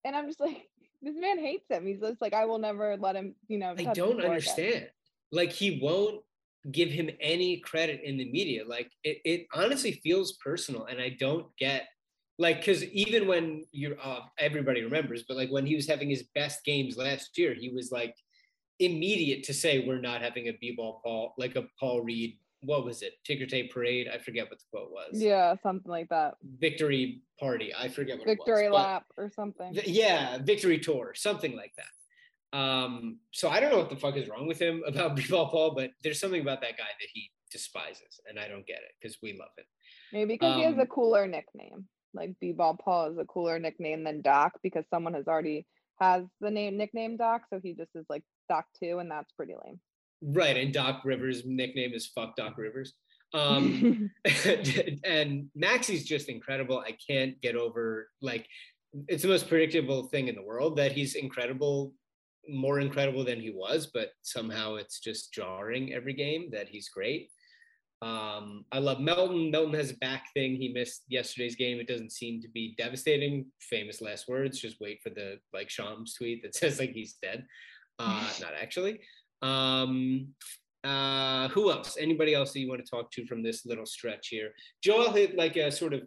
And 0.03 0.15
I'm 0.15 0.27
just 0.27 0.39
like, 0.39 0.67
this 1.01 1.15
man 1.17 1.39
hates 1.39 1.69
him. 1.69 1.85
He's 1.85 1.99
just 1.99 2.21
like, 2.21 2.33
I 2.33 2.45
will 2.45 2.59
never 2.59 2.97
let 2.97 3.15
him, 3.15 3.35
you 3.47 3.57
know. 3.57 3.75
I 3.77 3.85
don't 3.93 4.21
understand. 4.21 4.75
Again. 4.75 4.87
Like 5.31 5.51
he 5.51 5.79
won't 5.81 6.21
give 6.71 6.89
him 6.89 7.09
any 7.19 7.57
credit 7.57 8.01
in 8.03 8.17
the 8.17 8.29
media. 8.31 8.63
Like 8.67 8.91
it, 9.03 9.19
it 9.25 9.47
honestly 9.53 9.93
feels 10.03 10.33
personal, 10.33 10.85
and 10.85 10.99
I 10.99 11.15
don't 11.19 11.47
get 11.57 11.87
like 12.37 12.57
because 12.57 12.83
even 12.85 13.27
when 13.27 13.63
you're 13.71 13.97
uh, 14.01 14.21
everybody 14.37 14.83
remembers 14.83 15.23
but 15.27 15.37
like 15.37 15.49
when 15.49 15.65
he 15.65 15.75
was 15.75 15.87
having 15.87 16.09
his 16.09 16.23
best 16.35 16.63
games 16.65 16.97
last 16.97 17.37
year 17.37 17.53
he 17.53 17.69
was 17.69 17.91
like 17.91 18.15
immediate 18.79 19.43
to 19.43 19.53
say 19.53 19.85
we're 19.87 20.01
not 20.01 20.21
having 20.21 20.47
a 20.47 20.57
b-ball 20.59 20.99
paul 21.03 21.33
like 21.37 21.55
a 21.55 21.63
paul 21.79 22.01
reed 22.01 22.37
what 22.65 22.85
was 22.85 23.01
it? 23.01 23.13
Ticker 23.23 23.45
tape 23.45 23.73
parade? 23.73 24.07
I 24.11 24.17
forget 24.17 24.49
what 24.49 24.59
the 24.59 24.65
quote 24.71 24.91
was. 24.91 25.21
Yeah 25.21 25.55
something 25.61 25.91
like 25.91 26.09
that. 26.09 26.35
Victory 26.59 27.21
party. 27.39 27.73
I 27.77 27.87
forget 27.87 28.17
what 28.17 28.27
victory 28.27 28.65
it 28.65 28.71
was, 28.71 28.83
lap 28.83 29.05
or 29.17 29.29
something. 29.29 29.73
Th- 29.73 29.87
yeah 29.87 30.37
victory 30.39 30.79
tour 30.79 31.13
something 31.15 31.55
like 31.55 31.73
that. 31.77 32.57
Um 32.57 33.19
so 33.31 33.49
i 33.49 33.59
don't 33.59 33.71
know 33.71 33.77
what 33.77 33.89
the 33.89 33.97
fuck 33.97 34.15
is 34.15 34.29
wrong 34.29 34.47
with 34.47 34.59
him 34.59 34.83
about 34.87 35.15
b-ball 35.15 35.49
paul 35.49 35.75
but 35.75 35.91
there's 36.03 36.19
something 36.19 36.41
about 36.41 36.61
that 36.61 36.77
guy 36.77 36.83
that 36.83 37.09
he 37.13 37.29
despises 37.51 38.21
and 38.29 38.39
i 38.39 38.47
don't 38.47 38.65
get 38.65 38.77
it 38.77 38.93
because 38.99 39.17
we 39.21 39.33
love 39.37 39.49
it 39.57 39.65
maybe 40.13 40.35
because 40.35 40.53
um, 40.53 40.59
he 40.59 40.65
has 40.65 40.77
a 40.77 40.81
um, 40.81 40.87
cooler 40.87 41.27
nickname. 41.27 41.85
Like 42.13 42.31
b-ball 42.39 42.77
paul 42.83 43.11
is 43.11 43.17
a 43.17 43.25
cooler 43.25 43.59
nickname 43.59 44.05
than 44.05 44.21
doc 44.21 44.53
because 44.63 44.85
someone 44.89 45.15
has 45.15 45.27
already 45.27 45.65
has 45.99 46.23
the 46.39 46.49
name 46.49 46.77
nickname 46.77 47.17
doc 47.17 47.41
so 47.49 47.59
he 47.61 47.73
just 47.73 47.91
is 47.93 48.05
like 48.09 48.23
doc 48.47 48.65
2 48.81 48.99
and 48.99 49.11
that's 49.11 49.31
pretty 49.33 49.53
lame 49.65 49.79
Right, 50.21 50.57
and 50.57 50.73
Doc 50.73 51.01
Rivers' 51.03 51.43
nickname 51.45 51.93
is 51.93 52.07
Fuck 52.07 52.35
Doc 52.35 52.57
Rivers. 52.57 52.93
Um, 53.33 54.09
and 55.03 55.49
Maxey's 55.55 56.05
just 56.05 56.29
incredible. 56.29 56.79
I 56.79 56.97
can't 57.07 57.39
get 57.41 57.55
over 57.55 58.09
like 58.21 58.47
it's 59.07 59.23
the 59.23 59.29
most 59.29 59.49
predictable 59.49 60.07
thing 60.07 60.27
in 60.27 60.35
the 60.35 60.41
world 60.41 60.77
that 60.77 60.93
he's 60.93 61.15
incredible, 61.15 61.93
more 62.47 62.79
incredible 62.79 63.25
than 63.25 63.41
he 63.41 63.49
was, 63.49 63.89
but 63.93 64.11
somehow 64.21 64.75
it's 64.75 64.99
just 64.99 65.33
jarring 65.33 65.93
every 65.93 66.13
game 66.13 66.49
that 66.51 66.69
he's 66.69 66.89
great. 66.89 67.29
Um, 68.01 68.65
I 68.71 68.79
love 68.79 68.99
Melton. 68.99 69.51
Melton 69.51 69.73
has 69.73 69.91
a 69.91 69.97
back 69.97 70.27
thing. 70.33 70.55
He 70.55 70.69
missed 70.69 71.03
yesterday's 71.07 71.55
game. 71.55 71.79
It 71.79 71.87
doesn't 71.87 72.11
seem 72.11 72.41
to 72.41 72.47
be 72.49 72.75
devastating. 72.77 73.47
Famous 73.59 74.01
last 74.01 74.27
words. 74.27 74.59
Just 74.59 74.79
wait 74.79 75.01
for 75.01 75.09
the 75.09 75.39
like 75.53 75.69
Shams 75.69 76.13
tweet 76.13 76.43
that 76.43 76.55
says 76.55 76.79
like 76.79 76.91
he's 76.91 77.15
dead. 77.21 77.45
Uh, 77.97 78.29
not 78.41 78.51
actually. 78.61 78.99
Um, 79.45 80.27
uh, 80.83 81.47
who 81.49 81.71
else? 81.71 81.97
Anybody 81.99 82.33
else 82.33 82.53
that 82.53 82.59
you 82.59 82.69
want 82.69 82.83
to 82.83 82.89
talk 82.89 83.11
to 83.11 83.25
from 83.25 83.43
this 83.43 83.65
little 83.65 83.85
stretch 83.85 84.27
here? 84.29 84.51
Joel 84.83 85.11
hit 85.11 85.35
like 85.35 85.55
a 85.55 85.71
sort 85.71 85.93
of 85.93 86.03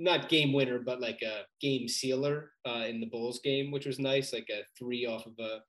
not 0.00 0.28
game 0.28 0.52
winner, 0.52 0.78
but 0.78 1.00
like 1.00 1.20
a 1.22 1.42
game 1.60 1.88
sealer 1.88 2.50
uh, 2.66 2.84
in 2.88 3.00
the 3.00 3.06
Bulls 3.06 3.40
game, 3.42 3.70
which 3.70 3.86
was 3.86 3.98
nice. 3.98 4.32
Like 4.32 4.48
a 4.50 4.62
three 4.78 5.06
off 5.06 5.26
of 5.26 5.32
a 5.38 5.60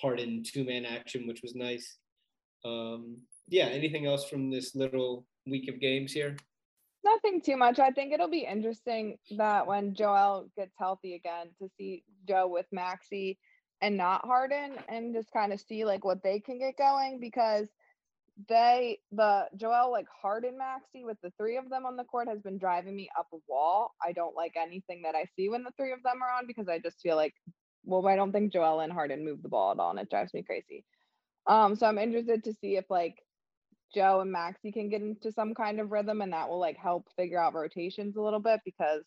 Harden 0.00 0.42
two 0.44 0.64
man 0.64 0.84
action, 0.84 1.26
which 1.26 1.42
was 1.42 1.54
nice. 1.54 1.98
Um, 2.64 3.16
yeah. 3.48 3.66
Anything 3.66 4.06
else 4.06 4.28
from 4.28 4.50
this 4.50 4.74
little 4.74 5.26
week 5.46 5.68
of 5.68 5.80
games 5.80 6.12
here? 6.12 6.36
Nothing 7.04 7.40
too 7.40 7.56
much. 7.56 7.78
I 7.78 7.90
think 7.90 8.12
it'll 8.12 8.30
be 8.30 8.46
interesting 8.50 9.18
that 9.36 9.66
when 9.66 9.94
Joel 9.94 10.48
gets 10.56 10.74
healthy 10.76 11.14
again 11.14 11.48
to 11.60 11.68
see 11.78 12.02
Joe 12.28 12.48
with 12.48 12.66
Maxey 12.72 13.38
and 13.80 13.96
not 13.96 14.24
Harden 14.24 14.72
and 14.88 15.14
just 15.14 15.30
kind 15.32 15.52
of 15.52 15.60
see 15.60 15.84
like 15.84 16.04
what 16.04 16.22
they 16.22 16.40
can 16.40 16.58
get 16.58 16.76
going 16.78 17.20
because 17.20 17.68
they 18.48 18.98
the 19.12 19.46
Joel 19.56 19.90
like 19.90 20.06
Harden 20.22 20.58
Maxey 20.58 21.04
with 21.04 21.16
the 21.22 21.32
three 21.38 21.56
of 21.56 21.70
them 21.70 21.86
on 21.86 21.96
the 21.96 22.04
court 22.04 22.28
has 22.28 22.40
been 22.42 22.58
driving 22.58 22.94
me 22.94 23.08
up 23.18 23.28
a 23.32 23.38
wall. 23.48 23.94
I 24.04 24.12
don't 24.12 24.36
like 24.36 24.54
anything 24.56 25.02
that 25.02 25.14
I 25.14 25.26
see 25.36 25.48
when 25.48 25.64
the 25.64 25.72
three 25.76 25.92
of 25.92 26.02
them 26.02 26.22
are 26.22 26.38
on 26.38 26.46
because 26.46 26.68
I 26.68 26.78
just 26.78 27.00
feel 27.00 27.16
like 27.16 27.34
well 27.84 28.06
I 28.06 28.16
don't 28.16 28.32
think 28.32 28.52
Joel 28.52 28.80
and 28.80 28.92
Harden 28.92 29.24
move 29.24 29.42
the 29.42 29.48
ball 29.48 29.72
at 29.72 29.78
all 29.78 29.90
and 29.90 29.98
it 29.98 30.10
drives 30.10 30.34
me 30.34 30.42
crazy. 30.42 30.84
Um 31.46 31.76
so 31.76 31.86
I'm 31.86 31.98
interested 31.98 32.44
to 32.44 32.54
see 32.54 32.76
if 32.76 32.84
like 32.90 33.16
Joe 33.94 34.20
and 34.20 34.32
Maxey 34.32 34.72
can 34.72 34.90
get 34.90 35.00
into 35.00 35.32
some 35.32 35.54
kind 35.54 35.80
of 35.80 35.90
rhythm 35.90 36.20
and 36.20 36.32
that 36.32 36.48
will 36.48 36.60
like 36.60 36.76
help 36.76 37.06
figure 37.16 37.40
out 37.40 37.54
rotations 37.54 38.16
a 38.16 38.22
little 38.22 38.40
bit 38.40 38.60
because 38.64 39.02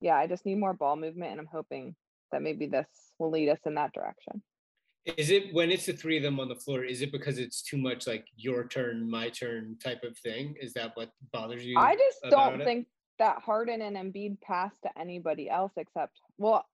yeah, 0.00 0.16
I 0.16 0.26
just 0.26 0.44
need 0.44 0.58
more 0.58 0.74
ball 0.74 0.96
movement 0.96 1.30
and 1.32 1.40
I'm 1.40 1.48
hoping 1.50 1.94
that 2.32 2.42
maybe 2.42 2.66
this 2.66 2.86
will 3.18 3.30
lead 3.30 3.48
us 3.48 3.60
in 3.66 3.74
that 3.74 3.92
direction. 3.92 4.42
Is 5.16 5.30
it 5.30 5.54
when 5.54 5.70
it's 5.70 5.86
the 5.86 5.92
three 5.92 6.16
of 6.16 6.24
them 6.24 6.40
on 6.40 6.48
the 6.48 6.56
floor? 6.56 6.82
Is 6.82 7.00
it 7.00 7.12
because 7.12 7.38
it's 7.38 7.62
too 7.62 7.76
much 7.76 8.08
like 8.08 8.26
your 8.36 8.66
turn, 8.66 9.08
my 9.08 9.28
turn 9.28 9.76
type 9.82 10.02
of 10.02 10.18
thing? 10.18 10.56
Is 10.60 10.72
that 10.72 10.92
what 10.94 11.10
bothers 11.32 11.64
you? 11.64 11.78
I 11.78 11.94
just 11.94 12.18
don't 12.28 12.60
it? 12.60 12.64
think 12.64 12.88
that 13.20 13.38
Harden 13.38 13.82
and 13.82 13.96
Embiid 13.96 14.40
pass 14.40 14.72
to 14.82 14.90
anybody 14.98 15.48
else 15.48 15.72
except 15.76 16.18
well, 16.38 16.66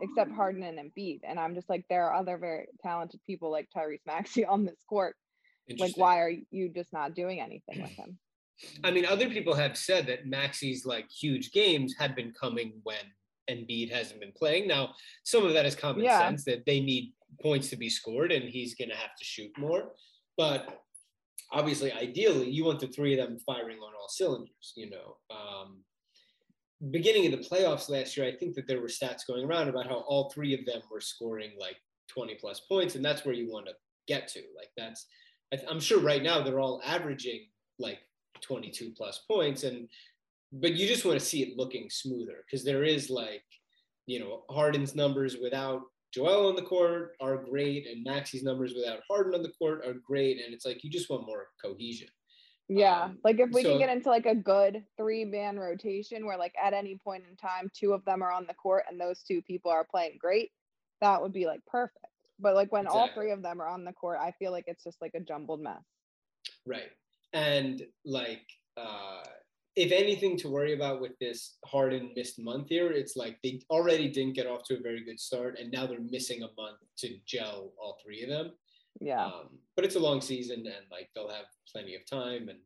except 0.00 0.32
Harden 0.32 0.64
and 0.64 0.78
Embiid. 0.78 1.20
And 1.22 1.38
I'm 1.38 1.54
just 1.54 1.70
like, 1.70 1.84
there 1.88 2.06
are 2.06 2.14
other 2.14 2.38
very 2.38 2.66
talented 2.82 3.20
people 3.24 3.52
like 3.52 3.68
Tyrese 3.74 4.00
Maxey 4.04 4.44
on 4.44 4.64
this 4.64 4.82
court. 4.88 5.14
Like, 5.78 5.96
why 5.96 6.20
are 6.20 6.32
you 6.50 6.68
just 6.68 6.92
not 6.92 7.14
doing 7.14 7.40
anything 7.40 7.82
with 7.82 7.92
him? 7.92 8.18
I 8.84 8.90
mean, 8.90 9.04
other 9.04 9.28
people 9.28 9.54
have 9.54 9.76
said 9.76 10.06
that 10.06 10.26
Maxey's 10.26 10.86
like 10.86 11.10
huge 11.10 11.52
games 11.52 11.94
have 11.98 12.16
been 12.16 12.32
coming 12.32 12.72
when 12.82 12.96
Embiid 13.50 13.92
hasn't 13.92 14.20
been 14.20 14.32
playing. 14.36 14.68
Now, 14.68 14.94
some 15.24 15.44
of 15.44 15.52
that 15.52 15.66
is 15.66 15.74
common 15.74 16.04
yeah. 16.04 16.18
sense 16.18 16.44
that 16.44 16.64
they 16.66 16.80
need 16.80 17.12
points 17.42 17.68
to 17.70 17.76
be 17.76 17.88
scored 17.88 18.32
and 18.32 18.48
he's 18.48 18.74
going 18.74 18.90
to 18.90 18.96
have 18.96 19.14
to 19.16 19.24
shoot 19.24 19.50
more. 19.58 19.92
But 20.36 20.82
obviously, 21.52 21.92
ideally, 21.92 22.50
you 22.50 22.64
want 22.64 22.80
the 22.80 22.88
three 22.88 23.18
of 23.18 23.26
them 23.26 23.38
firing 23.38 23.78
on 23.78 23.92
all 24.00 24.08
cylinders, 24.08 24.72
you 24.76 24.90
know. 24.90 25.16
Um, 25.30 25.78
beginning 26.90 27.32
of 27.32 27.38
the 27.38 27.48
playoffs 27.48 27.88
last 27.88 28.16
year, 28.16 28.26
I 28.26 28.36
think 28.36 28.54
that 28.54 28.66
there 28.66 28.80
were 28.80 28.88
stats 28.88 29.26
going 29.26 29.44
around 29.44 29.68
about 29.68 29.86
how 29.86 30.04
all 30.06 30.30
three 30.30 30.54
of 30.54 30.64
them 30.66 30.82
were 30.90 31.00
scoring 31.00 31.52
like 31.58 31.76
20 32.08 32.34
plus 32.36 32.60
points. 32.60 32.94
And 32.94 33.04
that's 33.04 33.24
where 33.24 33.34
you 33.34 33.50
want 33.50 33.66
to 33.66 33.72
get 34.06 34.28
to. 34.28 34.40
Like, 34.56 34.70
that's, 34.76 35.06
I'm 35.68 35.80
sure 35.80 36.00
right 36.00 36.22
now 36.22 36.42
they're 36.42 36.60
all 36.60 36.82
averaging 36.84 37.46
like 37.78 37.98
22 38.42 38.92
plus 38.96 39.24
points. 39.28 39.64
And 39.64 39.88
but 40.52 40.74
you 40.74 40.86
just 40.86 41.04
want 41.04 41.18
to 41.18 41.24
see 41.24 41.42
it 41.42 41.56
looking 41.56 41.88
smoother 41.90 42.44
because 42.44 42.64
there 42.64 42.84
is 42.84 43.10
like, 43.10 43.44
you 44.06 44.20
know, 44.20 44.44
Harden's 44.50 44.94
numbers 44.94 45.36
without 45.40 45.82
Joel 46.14 46.48
on 46.48 46.56
the 46.56 46.62
court 46.62 47.12
are 47.20 47.36
great, 47.36 47.86
and 47.86 48.04
Maxey's 48.04 48.42
numbers 48.42 48.74
without 48.74 49.00
Harden 49.08 49.34
on 49.34 49.42
the 49.42 49.52
court 49.58 49.84
are 49.84 49.94
great, 49.94 50.42
and 50.42 50.54
it's 50.54 50.64
like 50.64 50.82
you 50.82 50.90
just 50.90 51.10
want 51.10 51.26
more 51.26 51.48
cohesion. 51.62 52.08
Yeah, 52.68 53.04
um, 53.04 53.18
like 53.22 53.38
if 53.38 53.50
we 53.52 53.62
so, 53.62 53.70
can 53.70 53.78
get 53.78 53.90
into 53.90 54.08
like 54.08 54.26
a 54.26 54.34
good 54.34 54.82
three 54.96 55.24
man 55.24 55.58
rotation 55.58 56.26
where 56.26 56.38
like 56.38 56.54
at 56.62 56.72
any 56.72 56.98
point 57.02 57.24
in 57.28 57.36
time 57.36 57.70
two 57.74 57.92
of 57.92 58.04
them 58.04 58.22
are 58.22 58.32
on 58.32 58.46
the 58.46 58.54
court 58.54 58.84
and 58.88 59.00
those 59.00 59.22
two 59.22 59.40
people 59.42 59.70
are 59.70 59.84
playing 59.84 60.16
great, 60.18 60.50
that 61.00 61.20
would 61.22 61.32
be 61.32 61.46
like 61.46 61.60
perfect. 61.66 62.06
But 62.40 62.54
like 62.54 62.72
when 62.72 62.86
exactly. 62.86 63.00
all 63.00 63.14
three 63.14 63.30
of 63.30 63.42
them 63.42 63.60
are 63.60 63.68
on 63.68 63.84
the 63.84 63.92
court, 63.92 64.18
I 64.20 64.32
feel 64.38 64.50
like 64.50 64.64
it's 64.66 64.82
just 64.82 65.00
like 65.00 65.12
a 65.14 65.20
jumbled 65.20 65.60
mess. 65.60 65.82
Right. 66.66 66.90
And 67.32 67.82
like 68.04 68.42
uh 68.76 69.22
if 69.76 69.92
anything 69.92 70.38
to 70.38 70.48
worry 70.48 70.72
about 70.72 71.02
with 71.02 71.18
this 71.18 71.58
Harden 71.66 72.10
missed 72.16 72.38
month 72.38 72.68
here, 72.70 72.90
it's 72.90 73.14
like 73.14 73.36
they 73.42 73.60
already 73.70 74.08
didn't 74.08 74.32
get 74.32 74.46
off 74.46 74.62
to 74.64 74.78
a 74.78 74.80
very 74.80 75.04
good 75.04 75.20
start, 75.20 75.58
and 75.60 75.70
now 75.70 75.86
they're 75.86 76.00
missing 76.00 76.42
a 76.42 76.60
month 76.60 76.78
to 76.98 77.18
gel 77.26 77.72
all 77.78 77.98
three 78.02 78.22
of 78.22 78.30
them. 78.30 78.52
Yeah. 79.00 79.26
Um, 79.26 79.58
but 79.76 79.84
it's 79.84 79.96
a 79.96 80.00
long 80.00 80.22
season, 80.22 80.60
and 80.60 80.86
like 80.90 81.10
they'll 81.14 81.28
have 81.28 81.44
plenty 81.70 81.94
of 81.94 82.08
time, 82.08 82.48
and 82.48 82.58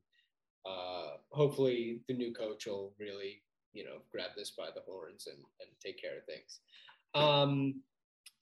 uh, 0.65 1.17
hopefully 1.33 2.01
the 2.07 2.15
new 2.15 2.33
coach 2.33 2.67
will 2.67 2.95
really, 3.01 3.43
you 3.73 3.85
know, 3.85 3.99
grab 4.13 4.31
this 4.37 4.53
by 4.57 4.69
the 4.73 4.83
horns 4.87 5.27
and 5.27 5.39
and 5.61 5.71
take 5.85 6.01
care 6.01 6.19
of 6.19 6.25
things. 6.27 6.61
Um, 7.15 7.83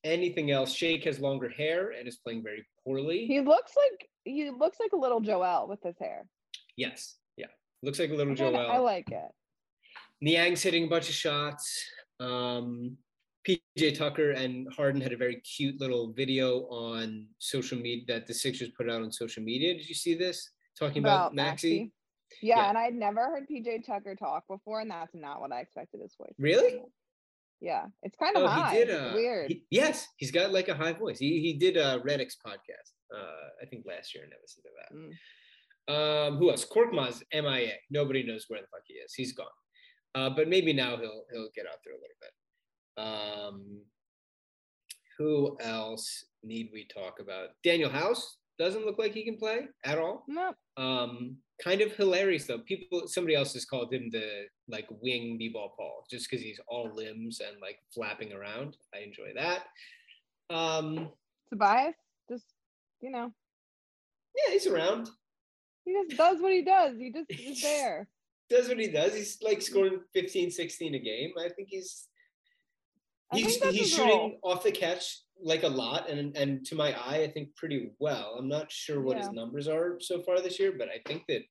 anything 0.05 0.51
else? 0.51 0.73
Shake 0.73 1.05
has 1.05 1.21
longer 1.21 1.49
hair 1.49 1.93
and 1.99 2.07
is 2.07 2.17
playing 2.17 2.43
very 2.43 2.67
poorly. 2.85 3.27
He 3.27 3.41
looks 3.41 3.73
like 3.75 4.11
he 4.25 4.51
looks 4.51 4.79
like 4.79 4.93
a 4.93 4.97
little 4.97 5.21
Joel 5.21 5.69
with 5.69 5.83
his 5.83 5.97
hair. 5.99 6.27
Yes, 6.77 7.17
Looks 7.83 7.99
like 7.99 8.11
a 8.11 8.15
little 8.15 8.35
Joel. 8.35 8.57
I 8.57 8.79
like 8.79 9.11
it. 9.11 9.31
Niang's 10.25 10.63
hitting 10.63 10.85
a 10.85 10.89
bunch 10.89 11.09
of 11.09 11.15
shots. 11.15 11.85
Um, 12.19 12.97
PJ 13.47 13.97
Tucker 13.97 14.33
and 14.33 14.67
Harden 14.73 15.01
had 15.01 15.13
a 15.13 15.17
very 15.17 15.41
cute 15.41 15.81
little 15.81 16.13
video 16.13 16.63
on 16.65 17.27
social 17.39 17.79
media 17.79 18.05
that 18.09 18.27
the 18.27 18.35
Sixers 18.35 18.71
put 18.77 18.91
out 18.91 19.03
on 19.03 19.13
social 19.13 19.43
media. 19.43 19.75
Did 19.75 19.89
you 19.89 19.95
see 19.95 20.15
this? 20.15 20.51
Talking 20.79 21.03
about, 21.03 21.33
about? 21.33 21.35
Maxey? 21.35 21.93
Yeah, 22.43 22.59
yeah, 22.59 22.69
and 22.69 22.79
I'd 22.79 22.95
never 22.95 23.21
heard 23.21 23.49
PJ 23.49 23.87
Tucker 23.87 24.15
talk 24.15 24.45
before, 24.49 24.81
and 24.81 24.91
that's 24.91 25.15
not 25.15 25.41
what 25.41 25.53
I 25.53 25.61
expected 25.61 26.01
his 26.03 26.15
voice. 26.17 26.35
Really? 26.39 26.83
Yeah, 27.61 27.87
it's 28.03 28.17
kind 28.17 28.37
of 28.37 28.45
oh, 28.45 28.49
high. 28.49 28.75
He 28.75 28.85
did, 28.85 28.91
uh, 28.91 29.11
weird. 29.15 29.51
He, 29.51 29.65
yes, 29.71 30.07
he's 30.17 30.31
got 30.31 30.53
like 30.53 30.69
a 30.69 30.75
high 30.75 30.93
voice. 30.93 31.19
He 31.19 31.41
he 31.41 31.55
did 31.55 31.77
a 31.77 32.01
Redick's 32.01 32.37
podcast, 32.45 32.93
uh, 33.13 33.49
I 33.61 33.67
think 33.67 33.85
last 33.87 34.15
year, 34.15 34.25
and 34.25 34.33
I 34.33 34.37
listened 34.41 34.65
to 34.65 34.71
that. 34.79 34.97
Mm. 34.97 35.13
Um, 35.89 36.37
who 36.37 36.51
else? 36.51 36.67
Korkmaz 36.67 37.23
MIA. 37.33 37.75
Nobody 37.91 38.23
knows 38.23 38.45
where 38.49 38.61
the 38.61 38.67
fuck 38.67 38.83
he 38.87 38.95
is. 38.95 39.15
He's 39.15 39.33
gone. 39.33 39.47
Uh, 40.15 40.31
but 40.31 40.49
maybe 40.49 40.73
now 40.73 40.97
he'll 40.97 41.25
he'll 41.33 41.51
get 41.55 41.67
out 41.67 41.79
there 41.85 41.95
a 41.95 41.97
little 41.97 42.19
bit. 42.21 42.33
Um, 42.99 43.81
who 45.19 45.57
else 45.61 46.25
need 46.43 46.71
we 46.73 46.87
talk 46.87 47.21
about? 47.21 47.49
Danuel 47.65 47.91
House 47.91 48.39
doesn't 48.59 48.85
look 48.85 48.99
like 48.99 49.13
he 49.13 49.25
can 49.25 49.37
play 49.37 49.67
at 49.85 49.99
all. 49.99 50.25
No. 50.29 50.53
Um, 50.77 51.37
kind 51.63 51.81
of 51.81 51.93
hilarious 51.93 52.47
though. 52.47 52.59
People, 52.59 53.07
somebody 53.07 53.35
else 53.35 53.53
has 53.55 53.65
called 53.65 53.93
him 53.93 54.11
the 54.11 54.45
like 54.69 54.89
wing 55.03 55.37
b-ball 55.39 55.75
Paul, 55.77 56.05
just 56.11 56.29
because 56.29 56.45
he's 56.45 56.61
all 56.69 56.91
limbs 56.95 57.41
and 57.41 57.61
like 57.61 57.79
flapping 57.95 58.33
around. 58.33 58.77
I 58.95 58.99
enjoy 58.99 59.33
that. 59.37 59.65
Um, 60.51 61.11
Tobias, 61.51 61.95
just 62.31 62.45
you 63.01 63.11
know. 63.11 63.33
Yeah, 64.37 64.53
he's 64.53 64.67
around. 64.67 65.09
He 65.89 65.95
just 65.95 66.19
does 66.19 66.41
what 66.43 66.53
he 66.53 66.63
does. 66.63 66.99
He 66.99 67.11
just 67.11 67.31
is 67.31 67.63
there. 67.63 68.09
does 68.51 68.69
what 68.69 68.79
he 68.79 68.89
does. 68.89 69.15
He's 69.15 69.39
like 69.43 69.63
scoring 69.63 70.01
15, 70.15 70.51
16 70.51 70.95
a 70.95 70.99
game. 70.99 71.33
I 71.39 71.49
think 71.49 71.69
he's 71.71 72.09
he's 73.33 73.57
he's 73.65 73.91
shooting 73.91 74.39
off 74.43 74.63
the 74.63 74.71
catch 74.73 75.21
like 75.41 75.63
a 75.63 75.69
lot 75.69 76.09
and 76.11 76.37
and 76.37 76.65
to 76.67 76.75
my 76.75 76.93
eye 76.93 77.23
I 77.23 77.31
think 77.31 77.57
pretty 77.57 77.91
well. 77.99 78.37
I'm 78.39 78.49
not 78.49 78.71
sure 78.71 79.01
what 79.01 79.17
yeah. 79.17 79.23
his 79.23 79.33
numbers 79.33 79.67
are 79.67 79.97
so 80.01 80.23
far 80.23 80.43
this 80.43 80.61
year, 80.61 80.75
but 80.77 80.89
I 80.89 81.01
think 81.07 81.25
that 81.29 81.43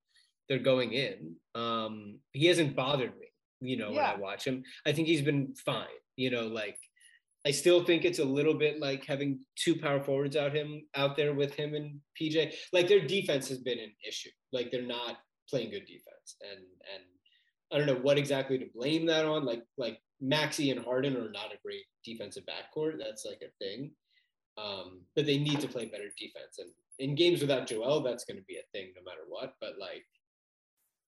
they're 0.47 0.59
going 0.59 0.93
in. 0.93 1.35
Um 1.55 2.19
he 2.33 2.45
hasn't 2.45 2.75
bothered 2.75 3.17
me, 3.17 3.27
you 3.59 3.77
know, 3.77 3.89
yeah. 3.89 4.11
when 4.11 4.19
I 4.19 4.21
watch 4.21 4.45
him. 4.45 4.63
I 4.85 4.91
think 4.91 5.07
he's 5.07 5.23
been 5.23 5.55
fine. 5.65 5.87
You 6.15 6.29
know, 6.29 6.47
like 6.47 6.77
I 7.45 7.51
still 7.51 7.83
think 7.83 8.03
it's 8.03 8.19
a 8.19 8.25
little 8.25 8.53
bit 8.53 8.79
like 8.79 9.05
having 9.05 9.39
two 9.55 9.75
power 9.75 10.03
forwards 10.03 10.35
out 10.35 10.55
him 10.55 10.81
out 10.95 11.15
there 11.15 11.33
with 11.33 11.53
him 11.53 11.75
and 11.75 11.99
PJ. 12.19 12.53
Like 12.73 12.87
their 12.87 13.05
defense 13.05 13.47
has 13.49 13.59
been 13.59 13.79
an 13.79 13.93
issue. 14.07 14.29
Like 14.51 14.71
they're 14.71 14.81
not 14.81 15.17
playing 15.49 15.71
good 15.71 15.85
defense. 15.85 16.35
And 16.41 16.59
and 16.93 17.03
I 17.71 17.77
don't 17.77 17.87
know 17.87 18.01
what 18.01 18.17
exactly 18.17 18.57
to 18.57 18.65
blame 18.75 19.05
that 19.05 19.25
on. 19.25 19.45
Like 19.45 19.63
like 19.77 19.99
Maxey 20.19 20.71
and 20.71 20.83
Harden 20.83 21.15
are 21.15 21.31
not 21.31 21.53
a 21.53 21.59
great 21.63 21.85
defensive 22.03 22.43
backcourt. 22.43 22.97
That's 22.99 23.25
like 23.25 23.41
a 23.41 23.63
thing. 23.63 23.91
Um, 24.57 25.01
but 25.15 25.25
they 25.25 25.37
need 25.37 25.59
to 25.59 25.67
play 25.67 25.85
better 25.85 26.09
defense. 26.17 26.57
And 26.57 26.69
in 26.99 27.15
games 27.15 27.41
without 27.41 27.67
Joel, 27.67 28.01
that's 28.01 28.25
going 28.25 28.37
to 28.37 28.45
be 28.45 28.57
a 28.57 28.65
thing 28.73 28.91
no 28.95 29.03
matter 29.03 29.21
what. 29.27 29.53
But 29.61 29.73
like 29.79 30.03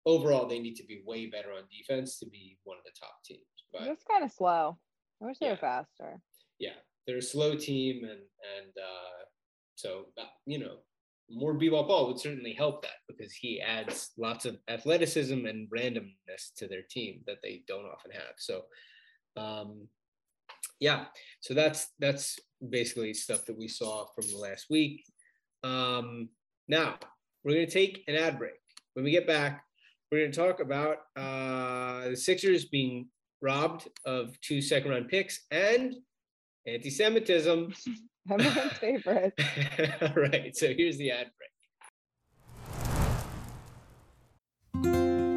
overall, 0.06 0.48
they 0.48 0.60
need 0.60 0.76
to 0.76 0.86
be 0.86 1.02
way 1.06 1.28
better 1.28 1.52
on 1.52 1.64
defense 1.72 2.20
to 2.20 2.28
be 2.28 2.58
one 2.64 2.78
of 2.78 2.84
the 2.84 2.92
top 3.00 3.24
teams. 3.26 3.42
But 3.74 3.84
it's 3.84 4.04
kind 4.04 4.24
of 4.24 4.32
slow. 4.32 4.78
I 5.22 5.26
wish 5.26 5.38
they 5.40 5.50
were 5.50 5.58
faster. 5.58 6.22
Yeah, 6.60 6.78
they're 7.06 7.18
a 7.18 7.22
slow 7.22 7.56
team, 7.56 8.04
and 8.04 8.12
and 8.12 8.74
uh, 8.78 9.26
so 9.76 10.06
uh, 10.18 10.26
you 10.46 10.60
know 10.60 10.78
more 11.32 11.54
b-ball 11.54 11.86
Paul 11.86 12.08
would 12.08 12.20
certainly 12.20 12.54
help 12.54 12.82
that 12.82 12.98
because 13.08 13.34
he 13.34 13.62
adds 13.62 14.12
lots 14.18 14.46
of 14.46 14.58
athleticism 14.68 15.46
and 15.46 15.70
randomness 15.70 16.54
to 16.58 16.68
their 16.68 16.82
team 16.90 17.22
that 17.28 17.38
they 17.44 17.62
don't 17.68 17.86
often 17.86 18.12
have. 18.12 18.34
So 18.38 18.64
um, 19.38 19.88
yeah, 20.80 21.06
so 21.42 21.54
that's 21.54 21.90
that's 22.00 22.40
basically 22.68 23.14
stuff 23.14 23.46
that 23.46 23.58
we 23.58 23.68
saw 23.68 24.06
from 24.16 24.26
the 24.28 24.38
last 24.38 24.68
week. 24.70 25.04
Um, 25.64 26.30
now 26.68 26.96
we're 27.44 27.54
gonna 27.54 27.68
take 27.68 28.04
an 28.08 28.16
ad 28.16 28.38
break. 28.38 28.54
When 28.94 29.06
we 29.06 29.12
get 29.12 29.28
back, 29.28 29.64
we're 30.12 30.22
gonna 30.22 30.34
talk 30.34 30.62
about 30.62 30.98
uh, 31.16 32.10
the 32.10 32.18
Sixers 32.18 32.66
being 32.66 33.08
robbed 33.42 33.88
of 34.06 34.40
two 34.42 34.62
second 34.62 34.92
round 34.92 35.08
picks 35.08 35.46
and 35.52 35.96
anti-Semitism. 36.68 37.74
Everyone's 38.32 38.74
favorite. 38.74 39.34
All 40.02 40.14
right, 40.16 40.56
so 40.56 40.74
here's 40.74 40.98
the 40.98 41.12
ad 41.12 41.28
break. 41.38 41.50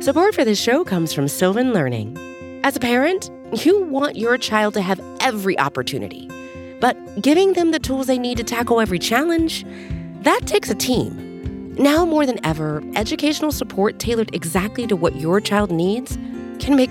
Support 0.02 0.35
for 0.35 0.44
this 0.44 0.61
show 0.61 0.85
comes 0.85 1.12
from 1.12 1.28
Sylvan 1.28 1.73
Learning. 1.73 2.18
As 2.64 2.76
a 2.76 2.80
parent, 2.80 3.30
you 3.64 3.82
want 3.85 4.16
your 4.16 4.37
child 4.37 4.75
to 4.75 4.82
have 4.82 5.00
every 5.21 5.59
opportunity, 5.59 6.28
but 6.80 6.97
giving 7.23 7.52
them 7.52 7.71
the 7.71 7.78
tools 7.78 8.09
they 8.09 8.18
need 8.18 8.37
to 8.38 8.44
tackle 8.44 8.80
every 8.80 8.99
challenge, 8.99 9.64
that 10.23 10.40
takes 10.47 10.71
a 10.71 10.75
team. 10.75 11.75
Now 11.76 12.04
more 12.04 12.26
than 12.26 12.44
ever, 12.44 12.82
educational 12.94 13.52
support 13.52 13.99
tailored 13.99 14.35
exactly 14.35 14.87
to 14.88 14.97
what 14.97 15.16
your 15.16 15.40
child 15.40 15.71
needs 15.71 16.18
can 16.59 16.76
make 16.76 16.90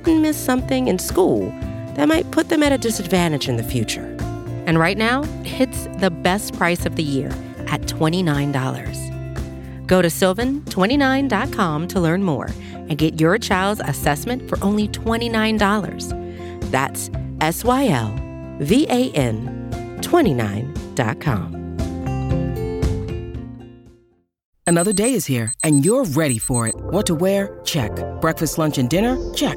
didn't 0.00 0.22
miss 0.22 0.36
something 0.36 0.88
in 0.88 0.98
school 0.98 1.50
that 1.94 2.08
might 2.08 2.30
put 2.30 2.48
them 2.48 2.62
at 2.62 2.72
a 2.72 2.78
disadvantage 2.78 3.48
in 3.48 3.56
the 3.56 3.62
future. 3.62 4.04
And 4.66 4.78
right 4.78 4.98
now, 4.98 5.22
it's 5.44 5.86
the 5.98 6.10
best 6.10 6.54
price 6.54 6.84
of 6.84 6.96
the 6.96 7.02
year 7.02 7.28
at 7.68 7.80
$29. 7.82 9.86
Go 9.86 10.02
to 10.02 10.08
sylvan29.com 10.08 11.88
to 11.88 12.00
learn 12.00 12.22
more 12.22 12.50
and 12.74 12.98
get 12.98 13.20
your 13.20 13.38
child's 13.38 13.80
assessment 13.84 14.48
for 14.48 14.62
only 14.62 14.88
$29. 14.88 16.70
That's 16.70 17.10
S 17.40 17.64
Y 17.64 17.88
L 17.88 18.14
V 18.60 18.86
A 18.88 19.10
N 19.12 19.70
29.com. 20.02 21.56
Another 24.66 24.92
day 24.92 25.14
is 25.14 25.26
here 25.26 25.52
and 25.62 25.84
you're 25.84 26.04
ready 26.04 26.38
for 26.38 26.66
it. 26.66 26.74
What 26.76 27.06
to 27.06 27.14
wear? 27.14 27.60
Check. 27.64 27.92
Breakfast, 28.20 28.58
lunch, 28.58 28.78
and 28.78 28.90
dinner? 28.90 29.16
Check. 29.32 29.56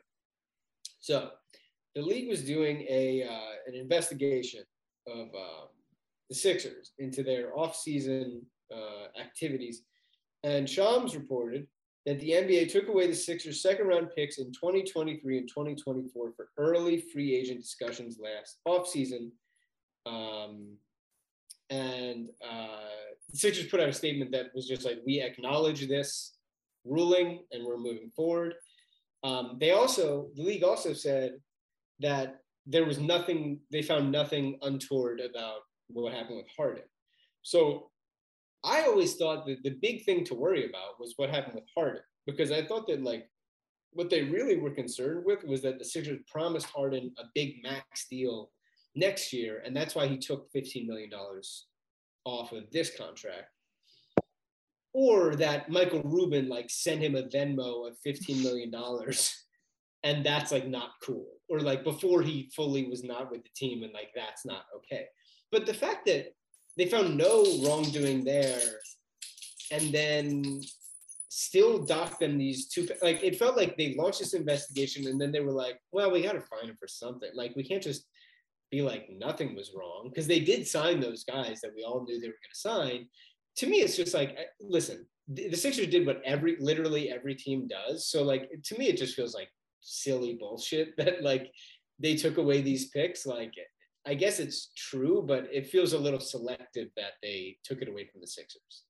So 1.01 1.31
the 1.95 2.01
league 2.01 2.29
was 2.29 2.43
doing 2.43 2.85
a 2.89 3.23
uh, 3.23 3.53
an 3.67 3.75
investigation 3.75 4.63
of 5.07 5.27
um, 5.35 5.67
the 6.29 6.35
Sixers 6.35 6.93
into 6.99 7.23
their 7.23 7.51
offseason 7.55 8.41
uh, 8.73 9.19
activities, 9.19 9.83
and 10.43 10.69
Shams 10.69 11.15
reported 11.15 11.67
that 12.05 12.19
the 12.19 12.31
NBA 12.31 12.71
took 12.71 12.87
away 12.87 13.07
the 13.07 13.13
Sixers' 13.13 13.61
second 13.61 13.87
round 13.87 14.09
picks 14.15 14.39
in 14.39 14.45
2023 14.51 15.37
and 15.37 15.47
2024 15.47 16.33
for 16.35 16.47
early 16.57 17.01
free 17.13 17.35
agent 17.35 17.61
discussions 17.61 18.19
last 18.19 18.57
offseason. 18.67 19.29
Um, 20.07 20.77
and 21.69 22.29
uh, 22.43 22.89
the 23.29 23.37
Sixers 23.37 23.67
put 23.67 23.79
out 23.79 23.89
a 23.89 23.93
statement 23.93 24.31
that 24.31 24.47
was 24.55 24.67
just 24.67 24.83
like, 24.83 24.99
we 25.05 25.21
acknowledge 25.21 25.87
this 25.87 26.33
ruling 26.85 27.43
and 27.51 27.63
we're 27.63 27.77
moving 27.77 28.09
forward. 28.15 28.55
Um, 29.23 29.57
they 29.59 29.71
also, 29.71 30.29
the 30.35 30.43
league 30.43 30.63
also 30.63 30.93
said 30.93 31.33
that 31.99 32.39
there 32.65 32.85
was 32.85 32.99
nothing, 32.99 33.59
they 33.71 33.81
found 33.81 34.11
nothing 34.11 34.57
untoward 34.61 35.19
about 35.19 35.59
what 35.87 36.13
happened 36.13 36.37
with 36.37 36.47
Harden. 36.55 36.83
So 37.41 37.89
I 38.63 38.83
always 38.83 39.15
thought 39.15 39.45
that 39.47 39.63
the 39.63 39.77
big 39.81 40.05
thing 40.05 40.23
to 40.25 40.35
worry 40.35 40.69
about 40.69 40.99
was 40.99 41.13
what 41.17 41.29
happened 41.29 41.55
with 41.55 41.69
Harden, 41.75 42.01
because 42.25 42.51
I 42.51 42.65
thought 42.65 42.87
that 42.87 43.03
like 43.03 43.27
what 43.93 44.09
they 44.09 44.23
really 44.23 44.57
were 44.57 44.71
concerned 44.71 45.25
with 45.25 45.43
was 45.43 45.61
that 45.63 45.79
the 45.79 45.85
Sixers 45.85 46.21
promised 46.31 46.67
Harden 46.67 47.11
a 47.17 47.23
big 47.35 47.61
max 47.63 48.07
deal 48.09 48.51
next 48.95 49.33
year, 49.33 49.61
and 49.65 49.75
that's 49.75 49.95
why 49.95 50.07
he 50.07 50.17
took 50.17 50.51
$15 50.53 50.87
million 50.87 51.11
off 52.25 52.51
of 52.51 52.69
this 52.71 52.95
contract. 52.95 53.47
Or 54.93 55.35
that 55.35 55.69
Michael 55.69 56.03
Rubin 56.03 56.49
like 56.49 56.69
sent 56.69 57.01
him 57.01 57.15
a 57.15 57.23
Venmo 57.23 57.87
of 57.87 57.97
$15 58.05 58.43
million 58.43 58.73
and 60.03 60.25
that's 60.25 60.51
like 60.51 60.67
not 60.67 60.91
cool. 61.03 61.27
Or 61.49 61.59
like 61.59 61.83
before 61.83 62.21
he 62.21 62.51
fully 62.55 62.87
was 62.87 63.03
not 63.03 63.31
with 63.31 63.43
the 63.43 63.49
team 63.55 63.83
and 63.83 63.93
like 63.93 64.09
that's 64.15 64.45
not 64.45 64.65
okay. 64.77 65.05
But 65.51 65.65
the 65.65 65.73
fact 65.73 66.05
that 66.07 66.33
they 66.77 66.85
found 66.85 67.17
no 67.17 67.45
wrongdoing 67.63 68.23
there 68.23 68.61
and 69.71 69.93
then 69.93 70.61
still 71.29 71.85
docked 71.85 72.19
them 72.19 72.37
these 72.37 72.67
two 72.67 72.87
like 73.01 73.23
it 73.23 73.37
felt 73.37 73.55
like 73.55 73.77
they 73.77 73.95
launched 73.95 74.19
this 74.19 74.33
investigation 74.33 75.07
and 75.07 75.19
then 75.19 75.31
they 75.31 75.39
were 75.39 75.51
like 75.51 75.79
well 75.93 76.11
we 76.11 76.21
got 76.21 76.33
to 76.33 76.41
find 76.41 76.69
him 76.69 76.77
for 76.79 76.87
something. 76.87 77.29
Like 77.33 77.55
we 77.55 77.63
can't 77.63 77.83
just 77.83 78.05
be 78.71 78.81
like 78.81 79.09
nothing 79.09 79.55
was 79.55 79.73
wrong 79.75 80.09
because 80.09 80.27
they 80.27 80.39
did 80.39 80.67
sign 80.67 80.99
those 80.99 81.23
guys 81.23 81.59
that 81.61 81.71
we 81.75 81.83
all 81.83 82.03
knew 82.03 82.19
they 82.19 82.27
were 82.27 82.33
going 82.33 82.53
to 82.53 82.59
sign 82.59 83.07
to 83.57 83.67
me 83.67 83.77
it's 83.77 83.95
just 83.95 84.13
like 84.13 84.37
listen 84.59 85.05
the, 85.27 85.55
Sixers 85.55 85.87
did 85.87 86.05
what 86.05 86.21
every 86.25 86.57
literally 86.59 87.09
every 87.09 87.35
team 87.35 87.67
does 87.67 88.07
so 88.07 88.23
like 88.23 88.49
to 88.63 88.77
me 88.77 88.87
it 88.87 88.97
just 88.97 89.15
feels 89.15 89.33
like 89.33 89.49
silly 89.81 90.37
bullshit 90.39 90.95
that 90.97 91.23
like 91.23 91.51
they 92.01 92.15
took 92.15 92.37
away 92.37 92.61
these 92.61 92.89
picks. 92.89 93.25
Like, 93.25 93.53
I 94.05 94.15
guess 94.15 94.39
it's 94.39 94.71
true, 94.75 95.23
but 95.25 95.47
it 95.51 95.67
feels 95.67 95.93
a 95.93 95.99
little 95.99 96.19
selective 96.19 96.89
that 96.97 97.13
they 97.21 97.57
took 97.63 97.81
it 97.81 97.89
away 97.89 98.07
from 98.11 98.21
the 98.21 98.27
Sixers. 98.27 98.83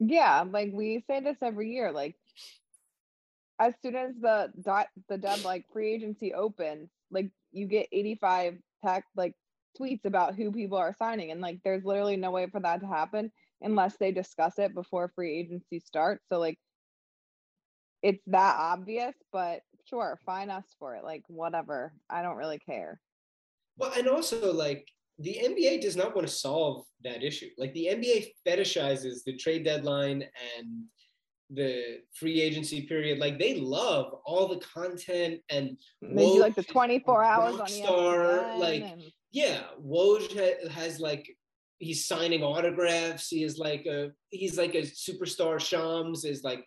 Yeah, 0.00 0.44
like 0.48 0.70
we 0.72 1.04
say 1.08 1.20
this 1.20 1.36
every 1.42 1.72
year. 1.72 1.92
Like, 1.92 2.16
as 3.60 3.74
soon 3.82 3.94
as 3.94 4.12
the 4.20 4.50
dot 4.60 4.88
the 5.08 5.18
dub 5.18 5.44
like 5.44 5.66
free 5.72 5.94
agency 5.94 6.34
opens, 6.34 6.88
like 7.10 7.30
you 7.52 7.66
get 7.66 7.86
85 7.92 8.58
tech 8.84 9.04
like 9.14 9.34
tweets 9.80 10.04
about 10.04 10.34
who 10.34 10.50
people 10.50 10.78
are 10.78 10.96
signing, 10.98 11.30
and 11.30 11.40
like 11.40 11.60
there's 11.62 11.84
literally 11.84 12.16
no 12.16 12.32
way 12.32 12.48
for 12.50 12.58
that 12.60 12.80
to 12.80 12.86
happen 12.86 13.30
unless 13.62 13.96
they 13.96 14.12
discuss 14.12 14.58
it 14.58 14.74
before 14.74 15.12
free 15.14 15.38
agency 15.38 15.80
starts. 15.80 16.24
So 16.28 16.38
like 16.38 16.58
it's 18.02 18.22
that 18.26 18.56
obvious, 18.58 19.14
but 19.32 19.60
sure, 19.88 20.18
fine 20.26 20.50
us 20.50 20.64
for 20.78 20.96
it. 20.96 21.04
Like 21.04 21.22
whatever. 21.28 21.92
I 22.10 22.22
don't 22.22 22.36
really 22.36 22.58
care. 22.58 23.00
Well, 23.76 23.92
and 23.96 24.08
also 24.08 24.52
like 24.52 24.86
the 25.18 25.38
NBA 25.42 25.80
does 25.80 25.96
not 25.96 26.14
want 26.14 26.26
to 26.26 26.32
solve 26.32 26.84
that 27.04 27.22
issue. 27.22 27.48
Like 27.58 27.72
the 27.74 27.88
NBA 27.92 28.28
fetishizes 28.46 29.24
the 29.24 29.36
trade 29.36 29.64
deadline 29.64 30.24
and 30.58 30.84
the 31.50 31.98
free 32.14 32.40
agency 32.40 32.82
period. 32.82 33.18
Like 33.18 33.38
they 33.38 33.60
love 33.60 34.14
all 34.24 34.48
the 34.48 34.60
content 34.60 35.40
and 35.50 35.78
maybe 36.00 36.40
like 36.40 36.54
the 36.54 36.62
24 36.62 37.22
hours 37.22 37.60
on 37.60 37.66
ESPN. 37.66 38.58
Like 38.58 38.82
and... 38.82 39.02
yeah, 39.30 39.60
Woj 39.80 40.68
has 40.70 40.98
like 40.98 41.28
he's 41.82 42.06
signing 42.06 42.42
autographs. 42.42 43.28
He 43.28 43.42
is 43.42 43.58
like 43.58 43.86
a 43.86 44.12
he's 44.30 44.56
like 44.56 44.74
a 44.74 44.82
superstar. 44.82 45.60
Shams 45.60 46.24
is 46.24 46.44
like 46.44 46.64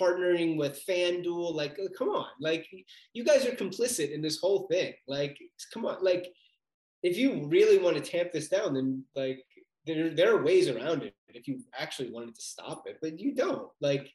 partnering 0.00 0.56
with 0.56 0.84
FanDuel. 0.88 1.54
Like, 1.54 1.78
uh, 1.78 1.88
come 1.96 2.08
on, 2.08 2.26
like 2.40 2.66
you 3.12 3.24
guys 3.24 3.46
are 3.46 3.52
complicit 3.52 4.12
in 4.12 4.22
this 4.22 4.40
whole 4.40 4.66
thing. 4.70 4.94
Like, 5.06 5.38
come 5.72 5.84
on, 5.84 6.02
like 6.02 6.32
if 7.02 7.16
you 7.16 7.46
really 7.46 7.78
want 7.78 7.96
to 7.96 8.02
tamp 8.02 8.32
this 8.32 8.48
down, 8.48 8.74
then 8.74 9.04
like 9.14 9.44
there 9.86 10.10
there 10.10 10.34
are 10.34 10.42
ways 10.42 10.68
around 10.68 11.02
it 11.02 11.14
if 11.28 11.46
you 11.46 11.60
actually 11.78 12.10
wanted 12.10 12.34
to 12.34 12.42
stop 12.42 12.84
it, 12.86 12.98
but 13.02 13.20
you 13.20 13.34
don't. 13.34 13.68
Like 13.80 14.10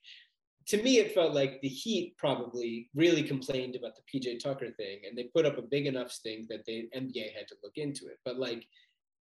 to 0.67 0.81
me, 0.81 0.97
it 0.97 1.13
felt 1.13 1.33
like 1.33 1.61
the 1.61 1.67
Heat 1.67 2.15
probably 2.17 2.89
really 2.95 3.23
complained 3.23 3.75
about 3.75 3.93
the 3.95 4.19
PJ 4.19 4.39
Tucker 4.39 4.71
thing, 4.71 4.99
and 5.07 5.17
they 5.17 5.23
put 5.35 5.45
up 5.45 5.57
a 5.57 5.63
big 5.63 5.85
enough 5.85 6.11
stink 6.11 6.47
that 6.49 6.65
the 6.65 6.89
NBA 6.95 7.35
had 7.35 7.47
to 7.49 7.55
look 7.63 7.77
into 7.77 8.07
it. 8.07 8.19
But 8.25 8.37
like, 8.37 8.65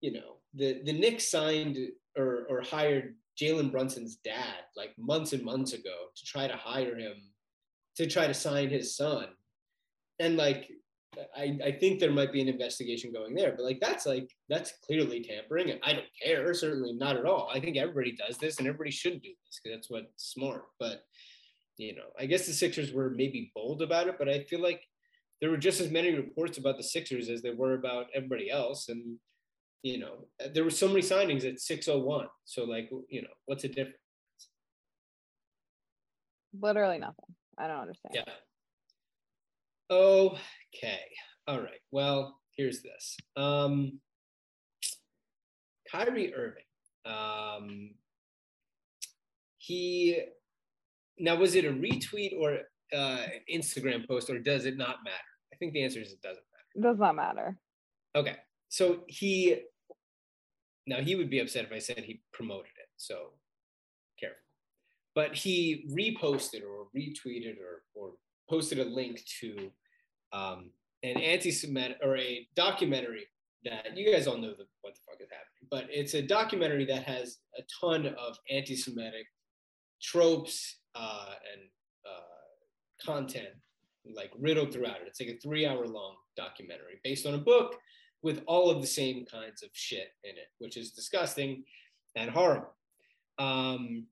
you 0.03 0.13
know, 0.13 0.37
the 0.53 0.83
the 0.85 0.93
Knicks 0.93 1.31
signed 1.31 1.79
or 2.19 2.47
or 2.51 2.61
hired 2.61 3.15
Jalen 3.41 3.73
Brunson's 3.73 4.17
dad 4.17 4.65
like 4.77 4.93
months 4.99 5.33
and 5.33 5.43
months 5.43 5.73
ago 5.73 6.09
to 6.15 6.25
try 6.27 6.47
to 6.47 6.57
hire 6.57 6.99
him 6.99 7.15
to 7.97 8.07
try 8.07 8.27
to 8.27 8.35
sign 8.35 8.69
his 8.69 8.95
son, 8.95 9.29
and 10.19 10.37
like 10.37 10.71
I, 11.37 11.59
I 11.65 11.73
think 11.73 12.01
there 12.01 12.11
might 12.11 12.33
be 12.33 12.41
an 12.41 12.49
investigation 12.49 13.13
going 13.13 13.35
there, 13.35 13.53
but 13.53 13.65
like 13.65 13.81
that's 13.81 14.07
like 14.07 14.31
that's 14.49 14.73
clearly 14.85 15.23
tampering, 15.23 15.71
and 15.71 15.81
I 15.83 15.93
don't 15.93 16.07
care. 16.23 16.53
Certainly 16.53 16.95
not 16.95 17.17
at 17.17 17.27
all. 17.27 17.51
I 17.53 17.61
think 17.61 17.77
everybody 17.77 18.13
does 18.13 18.39
this, 18.39 18.59
and 18.59 18.67
everybody 18.67 18.91
should 18.91 19.23
do 19.23 19.29
this 19.47 19.61
because 19.63 19.77
that's 19.77 19.91
what's 19.91 20.33
smart. 20.33 20.65
But 20.81 21.05
you 21.77 21.95
know, 21.95 22.07
I 22.19 22.27
guess 22.27 22.47
the 22.47 22.53
Sixers 22.53 22.93
were 22.93 23.11
maybe 23.11 23.53
bold 23.55 23.83
about 23.83 24.09
it, 24.09 24.17
but 24.19 24.29
I 24.29 24.45
feel 24.45 24.61
like 24.61 24.83
there 25.41 25.51
were 25.51 25.59
just 25.59 25.81
as 25.81 25.91
many 25.91 26.15
reports 26.15 26.59
about 26.59 26.77
the 26.77 26.83
Sixers 26.83 27.29
as 27.29 27.43
there 27.43 27.57
were 27.57 27.75
about 27.75 28.07
everybody 28.15 28.51
else, 28.51 28.89
and 28.89 29.19
you 29.83 29.99
know, 29.99 30.27
there 30.55 30.65
were 30.65 30.71
so 30.71 30.89
many 30.89 31.01
signings 31.01 31.45
at 31.45 31.61
601. 31.61 32.27
So 32.45 32.65
like, 32.65 32.89
you 33.09 33.23
know, 33.23 33.29
what's 33.47 33.63
the 33.63 33.69
difference? 33.69 33.97
Literally 36.61 36.99
nothing. 36.99 37.35
I 37.59 37.67
don't 37.67 37.81
understand. 37.81 38.15
Yeah. 38.15 38.25
Okay. 39.91 41.01
All 41.49 41.61
right. 41.61 41.81
Well, 41.91 42.39
here's 42.57 42.83
this. 42.83 43.17
Um, 43.37 44.01
Kyrie 45.91 46.35
Irving. 46.35 46.63
Um, 47.05 47.91
he 49.59 50.21
now 51.19 51.37
was 51.37 51.55
it 51.55 51.65
a 51.65 51.71
retweet 51.71 52.33
or 52.39 52.59
uh, 52.95 52.97
an 53.25 53.41
Instagram 53.53 54.07
post, 54.07 54.31
or 54.31 54.39
does 54.39 54.65
it 54.65 54.77
not 54.77 54.97
matter? 55.05 55.17
I 55.53 55.57
think 55.57 55.73
the 55.73 55.85
answer 55.85 56.01
is 56.01 56.13
it 56.13 56.23
doesn't 56.23 56.45
matter. 56.53 56.71
It 56.75 56.83
does 56.83 56.99
not 56.99 57.15
matter. 57.15 57.59
Okay. 58.15 58.37
So 58.69 59.01
he 59.07 59.63
now 60.87 61.01
he 61.01 61.15
would 61.15 61.31
be 61.31 61.41
upset 61.41 61.65
if 61.65 61.73
I 61.73 61.79
said 61.79 61.99
he 61.99 62.23
promoted 62.33 62.73
it. 62.79 62.89
So 62.97 63.33
careful. 64.19 64.39
But 65.15 65.35
he 65.35 65.87
reposted 65.91 66.63
or 66.63 66.87
retweeted 66.97 67.57
or 67.59 67.83
or 67.95 68.13
posted 68.49 68.79
a 68.79 68.85
link 68.85 69.23
to 69.41 69.71
um, 70.33 70.71
an 71.03 71.19
anti-Semitic 71.19 71.99
or 72.03 72.17
a 72.17 72.47
documentary 72.57 73.27
that 73.65 73.97
you 73.97 74.11
guys 74.11 74.27
all 74.27 74.37
know 74.37 74.51
the, 74.51 74.67
what 74.81 74.95
the 74.95 75.01
fuck 75.07 75.21
is 75.21 75.29
happening, 75.31 75.69
but 75.71 75.87
it's 75.89 76.15
a 76.15 76.23
documentary 76.23 76.85
that 76.85 77.05
has 77.05 77.39
a 77.59 77.63
ton 77.81 78.07
of 78.07 78.37
anti-Semitic 78.51 79.27
tropes 80.03 80.79
uh, 80.95 81.35
and 81.53 81.63
uh, 82.05 83.05
content 83.05 83.55
like 84.17 84.33
riddled 84.39 84.73
throughout 84.73 84.97
it. 84.97 85.07
It's 85.07 85.21
like 85.21 85.31
a 85.31 85.39
three-hour 85.39 85.87
long 85.87 86.17
documentary 86.37 87.01
based 87.05 87.25
on 87.27 87.35
a 87.35 87.39
book 87.39 87.77
with 88.23 88.43
all 88.47 88.71
of 88.71 88.81
the 88.81 88.87
same 88.87 89.25
kinds 89.27 89.63
of 89.63 89.71
shit 89.73 90.09
in 90.25 90.31
it, 90.31 90.49
which 90.59 90.77
is 90.77 90.93
disgusting 90.93 91.65
and 92.15 92.31
horrible. 92.31 92.75
Um, 93.39 94.07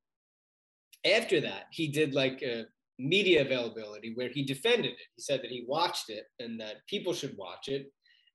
after 1.05 1.41
that, 1.41 1.67
he 1.71 1.89
did 1.89 2.15
like 2.15 2.43
a 2.43 2.67
media 2.99 3.43
availability 3.43 4.13
where 4.15 4.29
he 4.29 4.43
defended 4.43 4.93
it. 4.93 5.07
He 5.17 5.23
said 5.23 5.41
that 5.43 5.51
he 5.51 5.65
watched 5.67 6.11
it 6.11 6.27
and 6.39 6.61
that 6.61 6.87
people 6.87 7.15
should 7.15 7.37
watch 7.37 7.69
it. 7.69 7.93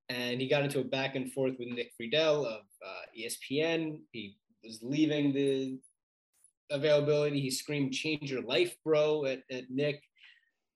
And 0.10 0.40
he 0.40 0.48
got 0.48 0.64
into 0.64 0.80
a 0.80 0.84
back 0.84 1.16
and 1.16 1.32
forth 1.32 1.54
with 1.58 1.70
Nick 1.70 1.92
Friedell 2.00 2.46
of 2.46 2.62
uh, 2.86 3.02
ESPN. 3.20 4.00
He 4.12 4.38
was 4.64 4.80
leaving 4.82 5.34
the 5.34 5.80
availability. 6.70 7.40
He 7.40 7.52
screamed, 7.52 7.94
Change 7.94 8.32
your 8.32 8.44
life, 8.44 8.76
bro, 8.84 9.26
at, 9.26 9.40
at 9.52 9.70
Nick. 9.70 10.02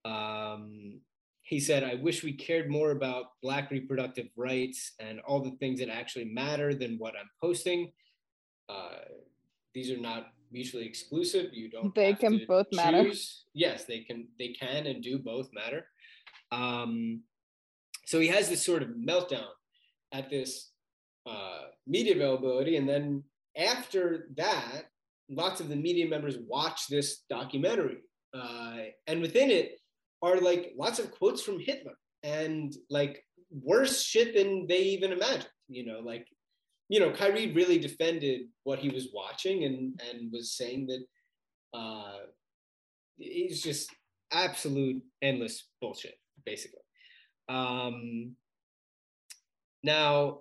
Um, 0.03 1.01
he 1.49 1.59
said, 1.59 1.83
I 1.83 1.95
wish 1.95 2.23
we 2.23 2.33
cared 2.33 2.69
more 2.69 2.91
about 2.91 3.31
Black 3.41 3.71
reproductive 3.71 4.27
rights 4.35 4.91
and 4.99 5.19
all 5.21 5.41
the 5.41 5.57
things 5.57 5.79
that 5.79 5.89
actually 5.89 6.25
matter 6.25 6.75
than 6.75 6.99
what 6.99 7.15
I'm 7.19 7.29
posting. 7.41 7.91
Uh, 8.69 8.99
these 9.73 9.89
are 9.89 9.97
not 9.97 10.27
mutually 10.51 10.85
exclusive. 10.85 11.51
You 11.51 11.71
don't. 11.71 11.95
They 11.95 12.13
can 12.13 12.41
both 12.47 12.67
choose. 12.69 12.77
matter. 12.77 13.12
Yes, 13.55 13.85
they 13.85 14.01
can. 14.01 14.27
They 14.38 14.49
can 14.49 14.85
and 14.85 15.01
do 15.01 15.17
both 15.17 15.49
matter. 15.51 15.88
Um, 16.51 17.23
so 18.05 18.19
he 18.19 18.27
has 18.27 18.47
this 18.47 18.63
sort 18.63 18.83
of 18.83 18.89
meltdown 18.89 19.49
at 20.12 20.29
this 20.29 20.69
uh, 21.25 21.62
media 21.88 22.13
availability, 22.13 22.75
and 22.75 22.88
then 22.88 23.23
after 23.57 24.27
that, 24.38 24.83
lots 25.31 25.62
of 25.62 25.67
the 25.67 25.75
media 25.75 26.07
members 26.07 26.38
watch 26.47 26.85
this 26.89 27.23
documentary, 27.27 28.03
uh, 28.35 28.77
and 29.07 29.19
within 29.19 29.49
it 29.49 29.79
are 30.21 30.39
like 30.39 30.73
lots 30.77 30.99
of 30.99 31.12
quotes 31.12 31.41
from 31.41 31.60
Hitler 31.60 31.97
and 32.23 32.73
like 32.89 33.23
worse 33.51 34.01
shit 34.01 34.36
than 34.36 34.67
they 34.67 34.79
even 34.79 35.12
imagined. 35.12 35.49
You 35.67 35.86
know, 35.86 35.99
like 35.99 36.27
you 36.89 36.99
know, 36.99 37.12
Kyrie 37.12 37.53
really 37.53 37.77
defended 37.77 38.41
what 38.63 38.79
he 38.79 38.89
was 38.89 39.10
watching 39.13 39.63
and 39.63 40.01
and 40.10 40.32
was 40.32 40.53
saying 40.53 40.88
that 40.88 41.77
uh, 41.77 42.17
it's 43.17 43.62
just 43.62 43.89
absolute 44.32 45.01
endless 45.21 45.67
bullshit, 45.82 46.15
basically. 46.45 46.79
Um, 47.47 48.36
now, 49.84 50.39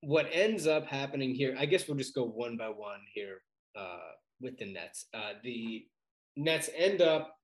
what 0.00 0.28
ends 0.32 0.66
up 0.66 0.86
happening 0.86 1.34
here, 1.34 1.56
I 1.58 1.66
guess 1.66 1.86
we'll 1.86 1.96
just 1.96 2.14
go 2.14 2.24
one 2.24 2.56
by 2.56 2.68
one 2.68 3.00
here 3.14 3.42
uh, 3.78 4.12
with 4.40 4.58
the 4.58 4.72
Nets. 4.72 5.06
Uh, 5.14 5.32
the 5.42 5.86
Nets 6.36 6.70
end 6.76 7.00
up 7.02 7.34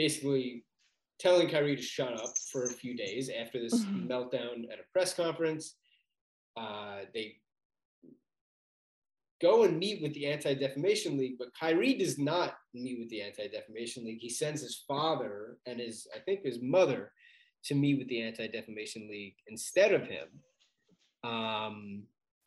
basically 0.00 0.64
telling 1.18 1.46
Kyrie 1.46 1.76
to 1.76 1.82
shut 1.82 2.18
up 2.18 2.32
for 2.50 2.64
a 2.64 2.72
few 2.72 2.96
days 2.96 3.28
after 3.28 3.60
this 3.60 3.84
mm-hmm. 3.84 4.10
meltdown 4.10 4.64
at 4.72 4.78
a 4.78 4.90
press 4.94 5.12
conference. 5.12 5.74
Uh, 6.56 7.00
they 7.12 7.36
go 9.42 9.64
and 9.64 9.78
meet 9.78 10.00
with 10.00 10.14
the 10.14 10.26
Anti 10.26 10.54
Defamation 10.54 11.18
League, 11.18 11.36
but 11.38 11.48
Kyrie 11.52 11.98
does 11.98 12.18
not 12.18 12.54
meet 12.72 12.98
with 12.98 13.10
the 13.10 13.20
Anti 13.20 13.48
Defamation 13.48 14.06
League. 14.06 14.20
He 14.22 14.30
sends 14.30 14.62
his 14.62 14.82
father 14.88 15.58
and 15.66 15.78
his, 15.78 16.08
I 16.16 16.20
think, 16.20 16.44
his 16.44 16.60
mother 16.62 17.12
to 17.64 17.74
meet 17.74 17.98
with 17.98 18.08
the 18.08 18.22
Anti 18.22 18.48
Defamation 18.48 19.06
League 19.10 19.34
instead 19.48 19.92
of 19.92 20.06
him. 20.06 20.28
Um, 21.30 22.04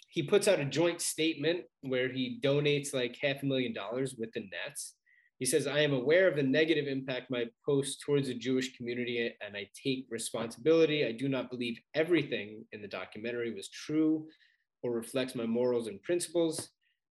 he 0.09 0.23
puts 0.23 0.47
out 0.47 0.59
a 0.59 0.65
joint 0.65 1.01
statement 1.01 1.65
where 1.81 2.11
he 2.11 2.39
donates 2.43 2.95
like 2.95 3.15
half 3.21 3.43
a 3.43 3.45
million 3.45 3.73
dollars 3.73 4.15
with 4.17 4.31
the 4.33 4.41
Nets. 4.41 4.95
He 5.43 5.47
says, 5.47 5.67
I 5.67 5.81
am 5.81 5.91
aware 5.91 6.29
of 6.29 6.37
the 6.37 6.43
negative 6.43 6.87
impact 6.87 7.29
my 7.29 7.47
post 7.65 7.99
towards 7.99 8.29
the 8.29 8.33
Jewish 8.33 8.77
community 8.77 9.29
and 9.45 9.57
I 9.57 9.67
take 9.75 10.05
responsibility. 10.09 11.05
I 11.05 11.11
do 11.11 11.27
not 11.27 11.49
believe 11.49 11.81
everything 11.93 12.63
in 12.71 12.81
the 12.81 12.87
documentary 12.87 13.53
was 13.53 13.67
true 13.67 14.25
or 14.83 14.93
reflects 14.93 15.35
my 15.35 15.45
morals 15.45 15.87
and 15.87 16.01
principles. 16.01 16.69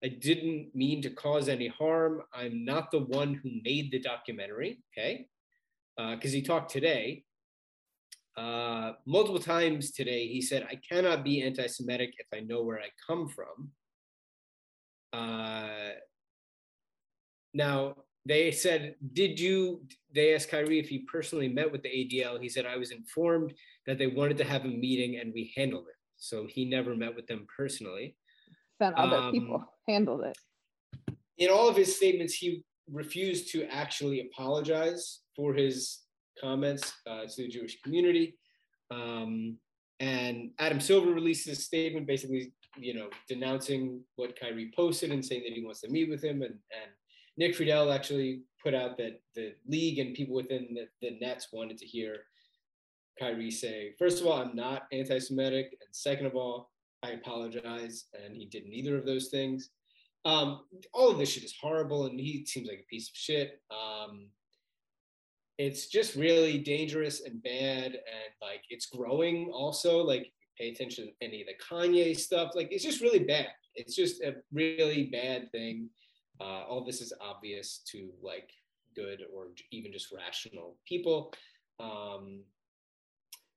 I 0.02 0.08
didn't 0.08 0.74
mean 0.74 1.02
to 1.02 1.10
cause 1.10 1.50
any 1.50 1.68
harm. 1.68 2.22
I'm 2.32 2.64
not 2.64 2.90
the 2.90 3.00
one 3.00 3.34
who 3.34 3.60
made 3.62 3.92
the 3.92 3.98
documentary, 4.00 4.78
okay? 4.96 5.26
Because 5.94 6.32
uh, 6.32 6.36
he 6.36 6.40
talked 6.40 6.70
today. 6.70 7.24
Uh, 8.38 8.92
multiple 9.04 9.38
times 9.38 9.92
today, 9.92 10.28
he 10.28 10.40
said, 10.40 10.66
I 10.70 10.80
cannot 10.90 11.24
be 11.24 11.42
anti 11.42 11.66
Semitic 11.66 12.14
if 12.18 12.28
I 12.32 12.40
know 12.40 12.62
where 12.62 12.80
I 12.80 12.88
come 13.06 13.28
from. 13.28 13.70
Uh, 15.12 15.90
now, 17.52 17.96
they 18.26 18.50
said, 18.50 18.94
Did 19.12 19.38
you? 19.38 19.82
They 20.14 20.34
asked 20.34 20.50
Kyrie 20.50 20.78
if 20.78 20.88
he 20.88 21.00
personally 21.00 21.48
met 21.48 21.70
with 21.70 21.82
the 21.82 21.88
ADL. 21.88 22.40
He 22.40 22.48
said, 22.48 22.66
I 22.66 22.76
was 22.76 22.90
informed 22.90 23.52
that 23.86 23.98
they 23.98 24.06
wanted 24.06 24.38
to 24.38 24.44
have 24.44 24.64
a 24.64 24.68
meeting 24.68 25.18
and 25.20 25.32
we 25.34 25.52
handled 25.56 25.86
it. 25.88 25.96
So 26.16 26.46
he 26.48 26.64
never 26.64 26.94
met 26.94 27.14
with 27.14 27.26
them 27.26 27.46
personally. 27.54 28.16
Then 28.80 28.94
other 28.96 29.16
um, 29.16 29.32
people 29.32 29.64
handled 29.86 30.24
it. 30.24 30.36
In 31.38 31.50
all 31.50 31.68
of 31.68 31.76
his 31.76 31.96
statements, 31.96 32.34
he 32.34 32.64
refused 32.90 33.50
to 33.52 33.64
actually 33.66 34.20
apologize 34.20 35.20
for 35.34 35.52
his 35.52 36.02
comments 36.40 36.92
uh, 37.06 37.22
to 37.26 37.42
the 37.42 37.48
Jewish 37.48 37.80
community. 37.82 38.36
Um, 38.90 39.58
and 40.00 40.50
Adam 40.58 40.80
Silver 40.80 41.12
released 41.12 41.48
a 41.48 41.54
statement 41.54 42.06
basically, 42.06 42.52
you 42.76 42.94
know, 42.94 43.08
denouncing 43.28 44.00
what 44.16 44.38
Kyrie 44.38 44.72
posted 44.76 45.10
and 45.10 45.24
saying 45.24 45.42
that 45.44 45.52
he 45.52 45.64
wants 45.64 45.80
to 45.82 45.90
meet 45.90 46.08
with 46.08 46.22
him. 46.22 46.42
And, 46.42 46.52
and 46.52 46.90
Nick 47.36 47.56
Friedell 47.56 47.94
actually 47.94 48.42
put 48.62 48.74
out 48.74 48.96
that 48.98 49.20
the 49.34 49.54
league 49.66 49.98
and 49.98 50.14
people 50.14 50.34
within 50.34 50.68
the, 50.74 50.86
the 51.02 51.18
Nets 51.20 51.48
wanted 51.52 51.78
to 51.78 51.86
hear 51.86 52.20
Kyrie 53.18 53.50
say, 53.50 53.94
first 53.98 54.20
of 54.20 54.26
all, 54.26 54.40
I'm 54.40 54.56
not 54.56 54.84
anti 54.92 55.18
Semitic. 55.18 55.66
And 55.70 55.88
second 55.92 56.26
of 56.26 56.36
all, 56.36 56.70
I 57.02 57.10
apologize. 57.10 58.06
And 58.24 58.36
he 58.36 58.46
did 58.46 58.66
neither 58.66 58.96
of 58.96 59.06
those 59.06 59.28
things. 59.28 59.70
Um, 60.24 60.60
all 60.92 61.10
of 61.10 61.18
this 61.18 61.30
shit 61.30 61.44
is 61.44 61.54
horrible. 61.60 62.06
And 62.06 62.18
he 62.18 62.44
seems 62.46 62.68
like 62.68 62.80
a 62.80 62.90
piece 62.90 63.10
of 63.10 63.16
shit. 63.16 63.60
Um, 63.70 64.28
it's 65.58 65.86
just 65.86 66.16
really 66.16 66.58
dangerous 66.58 67.22
and 67.22 67.42
bad. 67.42 67.86
And 67.86 68.32
like 68.42 68.62
it's 68.70 68.86
growing 68.86 69.50
also. 69.52 70.02
Like, 70.02 70.32
pay 70.58 70.70
attention 70.70 71.06
to 71.06 71.12
any 71.20 71.42
of 71.42 71.48
the 71.48 71.64
Kanye 71.64 72.16
stuff. 72.16 72.52
Like, 72.54 72.68
it's 72.70 72.84
just 72.84 73.00
really 73.00 73.18
bad. 73.18 73.48
It's 73.74 73.96
just 73.96 74.22
a 74.22 74.36
really 74.52 75.04
bad 75.04 75.50
thing. 75.50 75.90
Uh, 76.40 76.64
all 76.68 76.84
this 76.84 77.00
is 77.00 77.12
obvious 77.20 77.80
to 77.90 78.10
like 78.22 78.50
good 78.94 79.22
or 79.34 79.48
even 79.70 79.92
just 79.92 80.12
rational 80.12 80.76
people. 80.86 81.32
Um, 81.80 82.42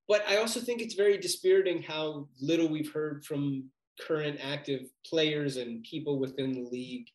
but 0.08 0.24
I 0.28 0.38
also 0.38 0.60
think 0.60 0.82
it's 0.82 0.96
very 0.96 1.18
dispiriting 1.18 1.82
how 1.84 2.28
little 2.42 2.70
we've 2.70 2.92
heard 2.92 3.26
from 3.26 3.66
current 4.00 4.40
active 4.42 4.90
players 5.06 5.58
and 5.58 5.84
people 5.84 6.20
within 6.20 6.54
the 6.54 6.70
league 6.70 7.08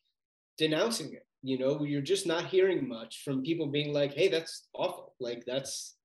denouncing 0.57 1.13
it. 1.13 1.25
You 1.41 1.57
know, 1.57 1.83
you're 1.83 2.01
just 2.01 2.27
not 2.27 2.45
hearing 2.45 2.87
much 2.87 3.23
from 3.23 3.43
people 3.43 3.67
being 3.67 3.93
like, 3.93 4.13
hey, 4.13 4.29
that's 4.29 4.67
awful. 4.73 5.13
Like, 5.19 5.43
that's 5.45 5.95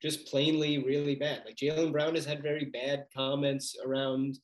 just 0.00 0.26
plainly 0.28 0.78
really 0.78 1.16
bad. 1.16 1.42
Like, 1.44 1.56
Jaylen 1.56 1.90
Brown 1.90 2.14
has 2.14 2.24
had 2.24 2.42
very 2.42 2.66
bad 2.66 3.06
comments 3.14 3.76
around 3.84 4.38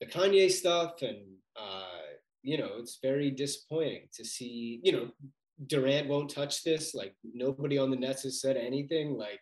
the 0.00 0.06
Kanye 0.06 0.50
stuff 0.50 1.02
and, 1.02 1.24
uh, 1.56 2.03
you 2.44 2.58
know, 2.58 2.72
it's 2.78 2.98
very 3.02 3.30
disappointing 3.30 4.02
to 4.14 4.24
see, 4.24 4.78
you 4.84 4.92
know, 4.92 5.08
Durant 5.66 6.08
won't 6.08 6.30
touch 6.30 6.62
this. 6.62 6.94
Like 6.94 7.14
nobody 7.32 7.78
on 7.78 7.90
the 7.90 7.96
Nets 7.96 8.22
has 8.24 8.40
said 8.40 8.56
anything. 8.56 9.16
Like, 9.16 9.40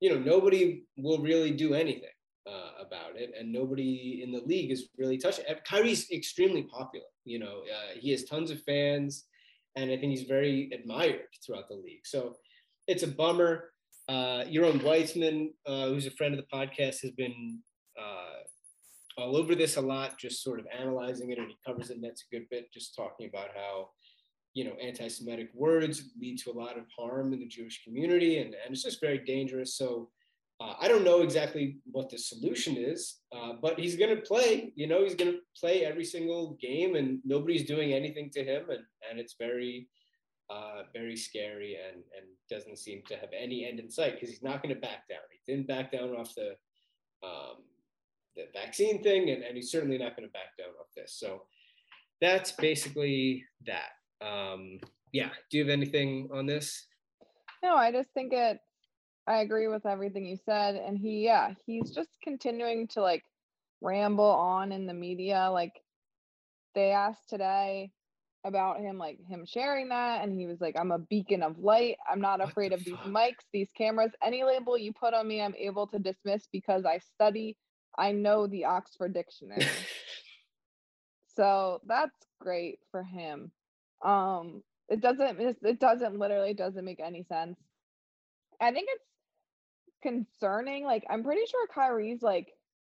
you 0.00 0.10
know, 0.10 0.18
nobody 0.18 0.82
will 0.96 1.18
really 1.18 1.52
do 1.52 1.74
anything 1.74 2.10
uh, 2.46 2.82
about 2.84 3.16
it, 3.16 3.32
and 3.38 3.52
nobody 3.52 4.20
in 4.24 4.32
the 4.32 4.40
league 4.40 4.72
is 4.72 4.88
really 4.98 5.18
touching. 5.18 5.44
Kyrie's 5.64 6.10
extremely 6.10 6.64
popular. 6.64 7.06
You 7.24 7.38
know, 7.38 7.62
uh, 7.72 7.98
he 7.98 8.10
has 8.10 8.24
tons 8.24 8.50
of 8.50 8.62
fans, 8.62 9.24
and 9.76 9.90
I 9.90 9.96
think 9.96 10.10
he's 10.10 10.22
very 10.22 10.70
admired 10.72 11.28
throughout 11.44 11.68
the 11.68 11.76
league. 11.76 12.04
So 12.04 12.36
it's 12.88 13.04
a 13.04 13.08
bummer. 13.08 13.70
Uh, 14.08 14.44
Yaron 14.44 14.80
Weitzman, 14.80 15.50
uh, 15.66 15.88
who's 15.88 16.06
a 16.06 16.10
friend 16.12 16.34
of 16.34 16.40
the 16.40 16.56
podcast, 16.56 17.02
has 17.02 17.10
been 17.10 17.60
uh, 18.00 18.37
all 19.18 19.36
over 19.36 19.54
this 19.54 19.76
a 19.76 19.80
lot, 19.80 20.18
just 20.18 20.42
sort 20.42 20.60
of 20.60 20.66
analyzing 20.78 21.30
it, 21.30 21.38
and 21.38 21.48
he 21.48 21.56
covers 21.66 21.88
the 21.88 21.96
that's 22.00 22.24
a 22.30 22.34
good 22.34 22.48
bit, 22.50 22.72
just 22.72 22.94
talking 22.94 23.28
about 23.28 23.48
how 23.54 23.90
you 24.54 24.64
know 24.64 24.74
anti-Semitic 24.80 25.50
words 25.54 26.10
lead 26.20 26.38
to 26.38 26.50
a 26.50 26.58
lot 26.58 26.78
of 26.78 26.84
harm 26.96 27.32
in 27.32 27.40
the 27.40 27.46
Jewish 27.46 27.82
community, 27.84 28.38
and, 28.38 28.54
and 28.54 28.72
it's 28.72 28.84
just 28.84 29.00
very 29.00 29.18
dangerous. 29.18 29.76
So 29.76 30.10
uh, 30.60 30.74
I 30.80 30.88
don't 30.88 31.04
know 31.04 31.22
exactly 31.22 31.78
what 31.90 32.10
the 32.10 32.18
solution 32.18 32.76
is, 32.76 33.18
uh, 33.36 33.54
but 33.60 33.78
he's 33.78 33.96
going 33.96 34.14
to 34.14 34.22
play. 34.22 34.72
You 34.76 34.86
know, 34.86 35.02
he's 35.04 35.14
going 35.14 35.32
to 35.32 35.40
play 35.58 35.84
every 35.84 36.04
single 36.04 36.56
game, 36.60 36.94
and 36.94 37.18
nobody's 37.24 37.66
doing 37.66 37.92
anything 37.92 38.30
to 38.34 38.44
him, 38.44 38.70
and 38.70 38.84
and 39.10 39.18
it's 39.18 39.34
very. 39.38 39.88
Uh, 40.50 40.84
very 40.94 41.14
scary 41.14 41.76
and 41.76 41.96
and 42.16 42.24
doesn't 42.48 42.78
seem 42.78 43.02
to 43.06 43.14
have 43.14 43.28
any 43.38 43.66
end 43.66 43.78
in 43.78 43.90
sight 43.90 44.14
because 44.14 44.30
he's 44.30 44.42
not 44.42 44.62
going 44.62 44.74
to 44.74 44.80
back 44.80 45.06
down. 45.06 45.18
He 45.30 45.52
didn't 45.52 45.68
back 45.68 45.92
down 45.92 46.16
off 46.16 46.34
the 46.34 46.52
um, 47.22 47.56
the 48.38 48.46
vaccine 48.58 49.02
thing, 49.02 49.30
and, 49.30 49.42
and 49.42 49.56
he's 49.56 49.70
certainly 49.70 49.98
not 49.98 50.16
going 50.16 50.26
to 50.28 50.32
back 50.32 50.56
down 50.56 50.68
off 50.80 50.86
this. 50.96 51.16
So 51.18 51.42
that's 52.20 52.52
basically 52.52 53.44
that. 53.66 54.26
Um, 54.26 54.78
yeah. 55.12 55.30
Do 55.50 55.58
you 55.58 55.64
have 55.64 55.72
anything 55.72 56.28
on 56.32 56.46
this? 56.46 56.86
No, 57.62 57.74
I 57.74 57.92
just 57.92 58.10
think 58.14 58.32
it. 58.32 58.60
I 59.26 59.40
agree 59.40 59.68
with 59.68 59.84
everything 59.84 60.24
you 60.24 60.38
said, 60.42 60.76
and 60.76 60.96
he, 60.96 61.24
yeah, 61.24 61.52
he's 61.66 61.90
just 61.90 62.08
continuing 62.22 62.88
to 62.88 63.02
like 63.02 63.24
ramble 63.82 64.24
on 64.24 64.72
in 64.72 64.86
the 64.86 64.94
media. 64.94 65.50
Like 65.52 65.74
they 66.74 66.92
asked 66.92 67.28
today 67.28 67.90
about 68.44 68.80
him, 68.80 68.96
like 68.96 69.18
him 69.26 69.44
sharing 69.44 69.90
that, 69.90 70.24
and 70.24 70.32
he 70.32 70.46
was 70.46 70.60
like, 70.60 70.76
"I'm 70.78 70.92
a 70.92 70.98
beacon 70.98 71.42
of 71.42 71.58
light. 71.58 71.96
I'm 72.10 72.20
not 72.20 72.40
what 72.40 72.48
afraid 72.50 72.72
the 72.72 72.76
of 72.76 72.82
fuck? 72.82 73.04
these 73.04 73.12
mics, 73.12 73.44
these 73.52 73.70
cameras. 73.76 74.12
Any 74.22 74.44
label 74.44 74.78
you 74.78 74.92
put 74.92 75.12
on 75.12 75.28
me, 75.28 75.42
I'm 75.42 75.54
able 75.56 75.86
to 75.88 75.98
dismiss 75.98 76.46
because 76.50 76.84
I 76.86 76.98
study 76.98 77.56
I 77.98 78.12
know 78.12 78.46
the 78.46 78.66
Oxford 78.66 79.12
Dictionary. 79.12 79.66
so 81.36 81.80
that's 81.86 82.14
great 82.40 82.78
for 82.90 83.02
him. 83.02 83.50
Um, 84.04 84.62
it 84.88 85.00
doesn't 85.00 85.40
it 85.40 85.80
doesn't 85.80 86.18
literally 86.18 86.54
doesn't 86.54 86.84
make 86.84 87.00
any 87.00 87.24
sense. 87.24 87.58
I 88.60 88.70
think 88.70 88.88
it's 88.90 89.04
concerning. 90.02 90.84
Like 90.84 91.04
I'm 91.10 91.24
pretty 91.24 91.42
sure 91.50 91.66
Kyrie's 91.66 92.22
like 92.22 92.48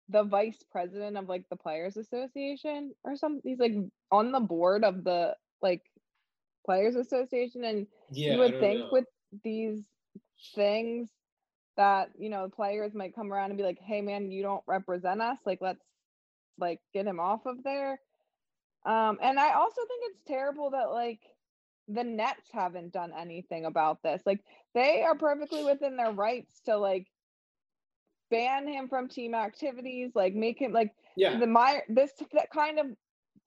the 0.09 0.23
vice 0.23 0.63
president 0.71 1.17
of 1.17 1.27
like 1.27 1.45
the 1.49 1.55
players 1.55 1.97
association 1.97 2.93
or 3.03 3.15
something. 3.15 3.41
He's 3.43 3.59
like 3.59 3.75
on 4.11 4.31
the 4.31 4.39
board 4.39 4.83
of 4.83 5.03
the 5.03 5.35
like 5.61 5.81
players 6.65 6.95
association 6.95 7.63
and 7.63 7.87
yeah, 8.11 8.33
you 8.33 8.39
would 8.39 8.59
think 8.59 8.79
know. 8.79 8.89
with 8.91 9.05
these 9.43 9.81
things 10.53 11.09
that 11.77 12.09
you 12.17 12.29
know 12.29 12.49
players 12.49 12.93
might 12.93 13.15
come 13.15 13.31
around 13.31 13.51
and 13.51 13.57
be 13.57 13.63
like 13.63 13.79
hey 13.79 14.01
man 14.01 14.31
you 14.31 14.43
don't 14.43 14.63
represent 14.67 15.21
us. 15.21 15.37
Like 15.45 15.59
let's 15.61 15.83
like 16.59 16.79
get 16.93 17.05
him 17.07 17.19
off 17.19 17.45
of 17.45 17.63
there. 17.63 17.99
Um 18.85 19.17
and 19.21 19.39
i 19.39 19.53
also 19.53 19.81
think 19.87 20.03
it's 20.11 20.23
terrible 20.27 20.71
that 20.71 20.91
like 20.91 21.19
the 21.87 22.03
nets 22.03 22.49
haven't 22.51 22.91
done 22.91 23.13
anything 23.17 23.65
about 23.65 24.03
this. 24.03 24.21
Like 24.25 24.41
they 24.73 25.03
are 25.03 25.15
perfectly 25.15 25.63
within 25.63 25.95
their 25.97 26.11
rights 26.11 26.61
to 26.65 26.77
like 26.77 27.07
ban 28.29 28.67
him 28.67 28.87
from 28.87 29.07
team 29.07 29.33
activities 29.33 30.11
like 30.13 30.33
make 30.33 30.59
him 30.61 30.73
like 30.73 30.91
yeah. 31.15 31.37
the 31.37 31.47
my 31.47 31.81
this 31.87 32.11
that 32.33 32.49
kind 32.51 32.79
of 32.79 32.87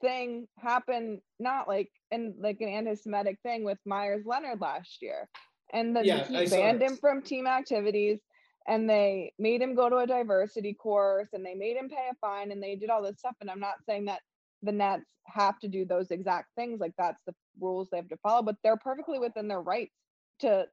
thing 0.00 0.48
happened 0.56 1.20
not 1.38 1.68
like 1.68 1.90
in 2.10 2.34
like 2.40 2.56
an 2.60 2.68
anti-semitic 2.68 3.38
thing 3.42 3.64
with 3.64 3.78
Meyers 3.84 4.24
Leonard 4.24 4.60
last 4.60 5.02
year 5.02 5.28
and 5.72 5.94
then 5.94 6.04
yeah, 6.04 6.24
he 6.24 6.46
banned 6.46 6.82
him 6.82 6.96
from 6.96 7.22
team 7.22 7.46
activities 7.46 8.18
and 8.66 8.88
they 8.88 9.32
made 9.38 9.60
him 9.60 9.74
go 9.74 9.88
to 9.88 9.98
a 9.98 10.06
diversity 10.06 10.74
course 10.74 11.28
and 11.32 11.44
they 11.44 11.54
made 11.54 11.76
him 11.76 11.88
pay 11.88 12.08
a 12.10 12.14
fine 12.20 12.52
and 12.52 12.62
they 12.62 12.76
did 12.76 12.90
all 12.90 13.02
this 13.02 13.18
stuff. 13.18 13.36
And 13.40 13.50
i'm 13.50 13.60
not 13.60 13.84
saying 13.86 14.06
that 14.06 14.20
the 14.62 14.72
nets 14.72 15.04
have 15.26 15.58
to 15.60 15.68
do 15.68 15.84
those 15.84 16.10
exact 16.10 16.48
things 16.56 16.80
like 16.80 16.92
that's 16.98 17.20
the 17.26 17.34
rules 17.60 17.88
they 17.90 17.96
have 17.96 18.08
to 18.08 18.16
follow 18.18 18.42
but 18.42 18.56
they're 18.62 18.76
perfectly 18.76 19.18
within 19.18 19.48
their 19.48 19.60
rights 19.60 19.94
to 20.40 20.66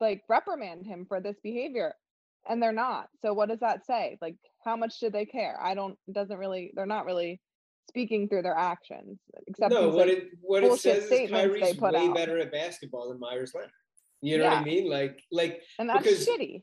like 0.00 0.22
reprimand 0.28 0.86
him 0.86 1.04
for 1.06 1.20
this 1.20 1.36
behavior 1.42 1.94
and 2.48 2.62
they're 2.62 2.72
not. 2.72 3.08
So 3.20 3.32
what 3.32 3.48
does 3.48 3.60
that 3.60 3.86
say? 3.86 4.18
Like 4.20 4.36
how 4.64 4.76
much 4.76 4.98
do 5.00 5.10
they 5.10 5.24
care? 5.24 5.58
I 5.62 5.74
don't 5.74 5.96
doesn't 6.10 6.36
really 6.36 6.72
they're 6.74 6.86
not 6.86 7.06
really 7.06 7.40
speaking 7.88 8.28
through 8.28 8.42
their 8.42 8.56
actions 8.56 9.18
except 9.48 9.72
no 9.72 9.90
what 9.90 10.08
it 10.08 10.28
what 10.40 10.64
it 10.64 10.78
says 10.78 11.04
is 11.10 11.30
Kyrie's 11.30 11.78
way 11.78 11.96
out. 11.96 12.14
better 12.14 12.38
at 12.38 12.52
basketball 12.52 13.08
than 13.08 13.18
Meyers 13.18 13.52
Leonard 13.54 13.70
you 14.22 14.38
know 14.38 14.44
yeah. 14.44 14.54
what 14.54 14.62
I 14.62 14.64
mean? 14.64 14.88
Like, 14.88 15.22
like, 15.30 15.62
and 15.78 15.88
that's 15.88 16.02
because 16.02 16.26
shitty. 16.26 16.62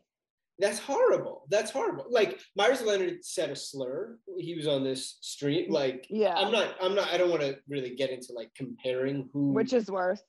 That's 0.60 0.80
horrible. 0.80 1.46
That's 1.50 1.72
horrible. 1.72 2.06
Like 2.10 2.38
Meyers 2.56 2.82
Leonard 2.82 3.24
said 3.24 3.50
a 3.50 3.56
slur. 3.56 4.18
He 4.38 4.56
was 4.56 4.68
on 4.68 4.84
this 4.84 5.18
street. 5.22 5.72
Like, 5.72 6.06
yeah, 6.10 6.36
I'm 6.36 6.52
not. 6.52 6.76
I'm 6.82 6.96
not. 6.96 7.08
I 7.10 7.18
don't 7.18 7.30
want 7.30 7.44
to 7.44 7.58
really 7.70 7.96
get 7.96 8.10
into 8.10 8.34
like 8.34 8.50
comparing 8.56 9.30
who. 9.32 9.54
Which 9.54 9.72
is 9.72 9.90
worse. 9.90 10.22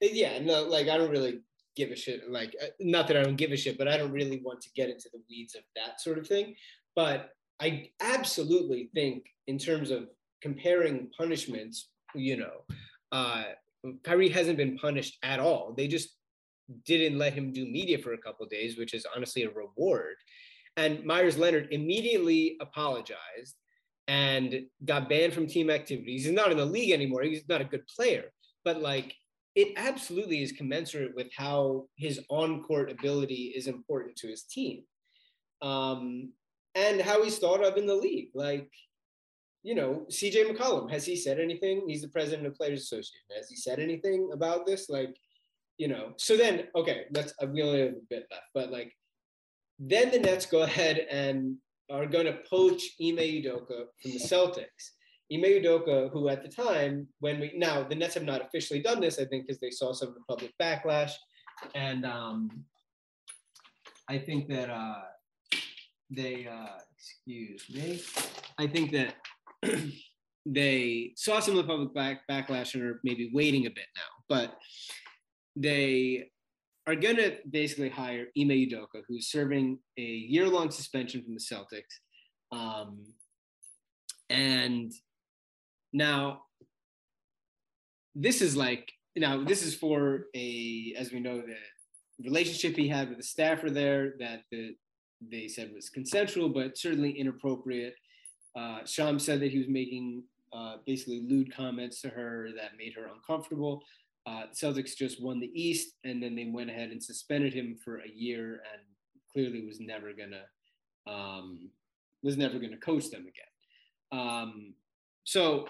Yeah. 0.00 0.38
No. 0.38 0.62
Like, 0.62 0.88
I 0.88 0.96
don't 0.96 1.10
really 1.10 1.40
give 1.76 1.90
a 1.90 1.96
shit. 1.96 2.30
Like, 2.30 2.56
uh, 2.62 2.68
not 2.80 3.08
that 3.08 3.18
I 3.18 3.22
don't 3.24 3.36
give 3.36 3.52
a 3.52 3.56
shit, 3.56 3.76
but 3.76 3.88
I 3.88 3.98
don't 3.98 4.12
really 4.12 4.40
want 4.42 4.62
to 4.62 4.70
get 4.74 4.88
into 4.88 5.10
the 5.12 5.20
weeds 5.28 5.54
of 5.54 5.62
that 5.76 6.00
sort 6.00 6.18
of 6.18 6.26
thing. 6.26 6.54
But 6.96 7.30
I 7.60 7.90
absolutely 8.00 8.90
think, 8.94 9.26
in 9.48 9.58
terms 9.58 9.90
of 9.90 10.08
comparing 10.40 11.10
punishments, 11.16 11.90
you 12.14 12.38
know, 12.38 12.64
uh, 13.12 13.44
Kyrie 14.02 14.30
hasn't 14.30 14.56
been 14.56 14.78
punished 14.78 15.18
at 15.22 15.40
all. 15.40 15.74
They 15.76 15.88
just 15.88 16.08
didn't 16.84 17.18
let 17.18 17.34
him 17.34 17.52
do 17.52 17.66
media 17.66 17.98
for 17.98 18.12
a 18.12 18.18
couple 18.18 18.46
days, 18.46 18.76
which 18.76 18.94
is 18.94 19.06
honestly 19.14 19.42
a 19.44 19.50
reward. 19.50 20.16
And 20.76 21.04
Meyers 21.04 21.38
Leonard 21.38 21.68
immediately 21.70 22.56
apologized 22.60 23.56
and 24.08 24.66
got 24.84 25.08
banned 25.08 25.32
from 25.32 25.46
team 25.46 25.70
activities. 25.70 26.24
He's 26.24 26.34
not 26.34 26.50
in 26.50 26.58
the 26.58 26.64
league 26.64 26.90
anymore. 26.90 27.22
He's 27.22 27.48
not 27.48 27.60
a 27.60 27.64
good 27.64 27.86
player, 27.86 28.32
but 28.64 28.80
like 28.80 29.14
it 29.54 29.72
absolutely 29.76 30.42
is 30.42 30.52
commensurate 30.52 31.14
with 31.14 31.28
how 31.36 31.86
his 31.96 32.20
on-court 32.28 32.90
ability 32.90 33.52
is 33.56 33.66
important 33.66 34.16
to 34.16 34.26
his 34.26 34.42
team 34.42 34.82
um, 35.62 36.32
and 36.74 37.00
how 37.00 37.22
he's 37.22 37.38
thought 37.38 37.64
of 37.64 37.76
in 37.76 37.86
the 37.86 37.94
league. 37.94 38.30
Like, 38.34 38.70
you 39.62 39.74
know, 39.74 40.06
CJ 40.10 40.50
McCollum, 40.50 40.90
has 40.90 41.04
he 41.04 41.16
said 41.16 41.38
anything? 41.38 41.84
He's 41.86 42.02
the 42.02 42.08
president 42.08 42.46
of 42.46 42.56
Players 42.56 42.82
Association. 42.82 43.20
Has 43.36 43.48
he 43.48 43.56
said 43.56 43.78
anything 43.78 44.30
about 44.32 44.66
this? 44.66 44.90
Like, 44.90 45.16
you 45.78 45.88
know, 45.88 46.12
so 46.16 46.36
then, 46.36 46.64
okay, 46.76 47.04
let's, 47.12 47.34
we 47.52 47.62
only 47.62 47.80
have 47.80 47.90
a 47.90 48.06
bit 48.08 48.26
left, 48.30 48.44
but 48.54 48.70
like, 48.70 48.92
then 49.78 50.10
the 50.10 50.18
Nets 50.18 50.46
go 50.46 50.62
ahead 50.62 51.06
and 51.10 51.56
are 51.90 52.06
going 52.06 52.26
to 52.26 52.38
poach 52.48 52.82
Ime 53.00 53.18
Udoka 53.18 53.86
from 54.00 54.12
the 54.12 54.18
Celtics. 54.18 54.92
Ime 55.32 55.60
Udoka, 55.60 56.10
who 56.12 56.28
at 56.28 56.42
the 56.42 56.48
time, 56.48 57.08
when 57.20 57.40
we 57.40 57.52
now 57.56 57.82
the 57.82 57.94
Nets 57.94 58.14
have 58.14 58.24
not 58.24 58.42
officially 58.42 58.80
done 58.80 59.00
this, 59.00 59.18
I 59.18 59.24
think, 59.24 59.46
because 59.46 59.60
they 59.60 59.70
saw 59.70 59.92
some 59.92 60.08
of 60.08 60.14
the 60.14 60.20
public 60.28 60.52
backlash, 60.60 61.12
and 61.74 62.04
um, 62.04 62.64
I 64.08 64.18
think 64.18 64.48
that 64.48 64.70
uh, 64.70 65.00
they, 66.10 66.46
uh, 66.46 66.78
excuse 66.96 67.64
me, 67.70 68.02
I 68.58 68.66
think 68.66 68.92
that 68.92 69.14
they 70.46 71.12
saw 71.16 71.40
some 71.40 71.56
of 71.56 71.66
the 71.66 71.70
public 71.72 71.94
back, 71.94 72.20
backlash 72.30 72.74
and 72.74 72.82
are 72.82 73.00
maybe 73.02 73.30
waiting 73.32 73.66
a 73.66 73.70
bit 73.70 73.86
now, 73.96 74.24
but 74.28 74.58
they 75.56 76.30
are 76.86 76.96
going 76.96 77.16
to 77.16 77.36
basically 77.50 77.88
hire 77.88 78.26
Ime 78.38 78.50
Udoka, 78.50 79.02
who's 79.08 79.28
serving 79.28 79.78
a 79.96 80.02
year-long 80.02 80.70
suspension 80.70 81.22
from 81.22 81.34
the 81.34 81.40
Celtics. 81.40 82.00
Um, 82.52 83.04
and 84.28 84.92
now, 85.92 86.42
this 88.14 88.42
is 88.42 88.56
like, 88.56 88.92
now 89.16 89.42
this 89.44 89.64
is 89.64 89.74
for 89.74 90.26
a, 90.34 90.94
as 90.98 91.12
we 91.12 91.20
know, 91.20 91.40
the 91.40 91.56
relationship 92.22 92.76
he 92.76 92.88
had 92.88 93.08
with 93.08 93.18
the 93.18 93.24
staffer 93.24 93.70
there 93.70 94.14
that 94.18 94.42
the, 94.50 94.74
they 95.32 95.48
said 95.48 95.72
was 95.74 95.88
consensual, 95.88 96.48
but 96.48 96.76
certainly 96.76 97.12
inappropriate. 97.12 97.94
Uh, 98.56 98.80
Shams 98.84 99.24
said 99.24 99.40
that 99.40 99.50
he 99.50 99.58
was 99.58 99.68
making 99.68 100.24
uh, 100.52 100.76
basically 100.86 101.22
lewd 101.28 101.52
comments 101.54 102.00
to 102.02 102.08
her 102.08 102.50
that 102.56 102.78
made 102.78 102.94
her 102.94 103.08
uncomfortable. 103.12 103.82
Uh, 104.26 104.44
Celtics 104.54 104.96
just 104.96 105.22
won 105.22 105.38
the 105.38 105.50
East, 105.54 105.94
and 106.04 106.22
then 106.22 106.34
they 106.34 106.46
went 106.46 106.70
ahead 106.70 106.90
and 106.90 107.02
suspended 107.02 107.52
him 107.52 107.76
for 107.84 107.98
a 107.98 108.08
year, 108.08 108.62
and 108.72 108.82
clearly 109.32 109.66
was 109.66 109.80
never 109.80 110.12
gonna 110.12 110.44
um, 111.06 111.70
was 112.22 112.36
never 112.36 112.58
gonna 112.58 112.78
coach 112.78 113.10
them 113.10 113.26
again. 113.26 114.20
Um, 114.20 114.74
so, 115.24 115.68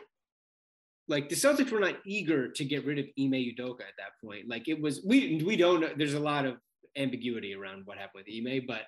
like 1.08 1.28
the 1.28 1.34
Celtics 1.34 1.72
were 1.72 1.80
not 1.80 1.96
eager 2.06 2.48
to 2.48 2.64
get 2.64 2.84
rid 2.84 2.98
of 2.98 3.06
Ime 3.18 3.32
Udoka 3.32 3.80
at 3.80 3.96
that 3.98 4.20
point. 4.24 4.48
Like 4.48 4.68
it 4.68 4.80
was, 4.80 5.02
we 5.04 5.42
we 5.44 5.56
don't. 5.56 5.98
There's 5.98 6.14
a 6.14 6.20
lot 6.20 6.46
of 6.46 6.56
ambiguity 6.96 7.54
around 7.54 7.86
what 7.86 7.98
happened 7.98 8.24
with 8.26 8.34
Ime, 8.34 8.64
but 8.68 8.82